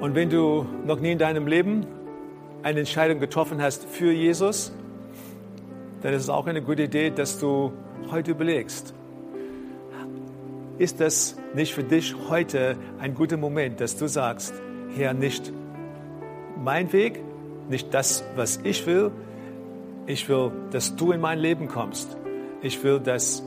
Und 0.00 0.14
wenn 0.14 0.30
du 0.30 0.66
noch 0.86 0.98
nie 0.98 1.12
in 1.12 1.18
deinem 1.18 1.46
Leben 1.46 1.86
eine 2.62 2.80
Entscheidung 2.80 3.20
getroffen 3.20 3.60
hast 3.60 3.84
für 3.84 4.10
Jesus, 4.10 4.72
dann 6.00 6.14
ist 6.14 6.22
es 6.22 6.30
auch 6.30 6.46
eine 6.46 6.62
gute 6.62 6.84
Idee, 6.84 7.10
dass 7.10 7.38
du 7.38 7.72
heute 8.10 8.30
überlegst, 8.30 8.94
ist 10.78 11.00
das 11.00 11.36
nicht 11.54 11.74
für 11.74 11.84
dich 11.84 12.14
heute 12.30 12.78
ein 12.98 13.14
guter 13.14 13.36
Moment, 13.36 13.82
dass 13.82 13.96
du 13.96 14.06
sagst, 14.06 14.54
Herr, 14.96 15.12
nicht 15.12 15.52
mein 16.56 16.90
Weg, 16.94 17.22
nicht 17.68 17.92
das, 17.92 18.24
was 18.36 18.58
ich 18.64 18.86
will, 18.86 19.10
ich 20.06 20.30
will, 20.30 20.50
dass 20.70 20.96
du 20.96 21.12
in 21.12 21.20
mein 21.20 21.38
Leben 21.38 21.68
kommst. 21.68 22.16
Ich 22.62 22.82
will, 22.82 23.00
dass 23.00 23.42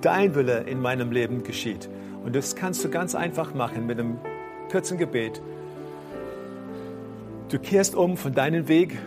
dein 0.00 0.34
Wille 0.34 0.64
in 0.64 0.80
meinem 0.82 1.12
Leben 1.12 1.44
geschieht. 1.44 1.88
Und 2.24 2.34
das 2.34 2.56
kannst 2.56 2.84
du 2.84 2.90
ganz 2.90 3.14
einfach 3.14 3.54
machen 3.54 3.86
mit 3.86 4.00
einem 4.00 4.18
kurzen 4.68 4.98
Gebet. 4.98 5.40
Du 7.52 7.58
kehrst 7.58 7.94
um 7.94 8.16
von 8.16 8.32
deinem 8.32 8.66
Weg. 8.66 8.98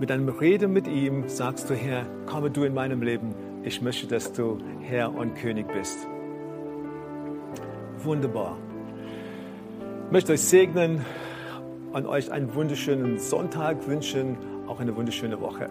Mit 0.00 0.10
einem 0.10 0.28
Rede 0.28 0.66
mit 0.66 0.88
ihm 0.88 1.28
sagst 1.28 1.70
du, 1.70 1.74
Herr, 1.74 2.04
komme 2.26 2.50
du 2.50 2.64
in 2.64 2.74
meinem 2.74 3.02
Leben. 3.02 3.36
Ich 3.62 3.80
möchte, 3.80 4.08
dass 4.08 4.32
du 4.32 4.58
Herr 4.80 5.14
und 5.14 5.36
König 5.36 5.68
bist. 5.72 6.08
Wunderbar. 8.02 8.56
Ich 10.06 10.12
möchte 10.12 10.32
euch 10.32 10.40
segnen 10.40 11.04
und 11.92 12.04
euch 12.06 12.32
einen 12.32 12.52
wunderschönen 12.56 13.20
Sonntag 13.20 13.86
wünschen, 13.86 14.36
auch 14.66 14.80
eine 14.80 14.96
wunderschöne 14.96 15.40
Woche. 15.40 15.70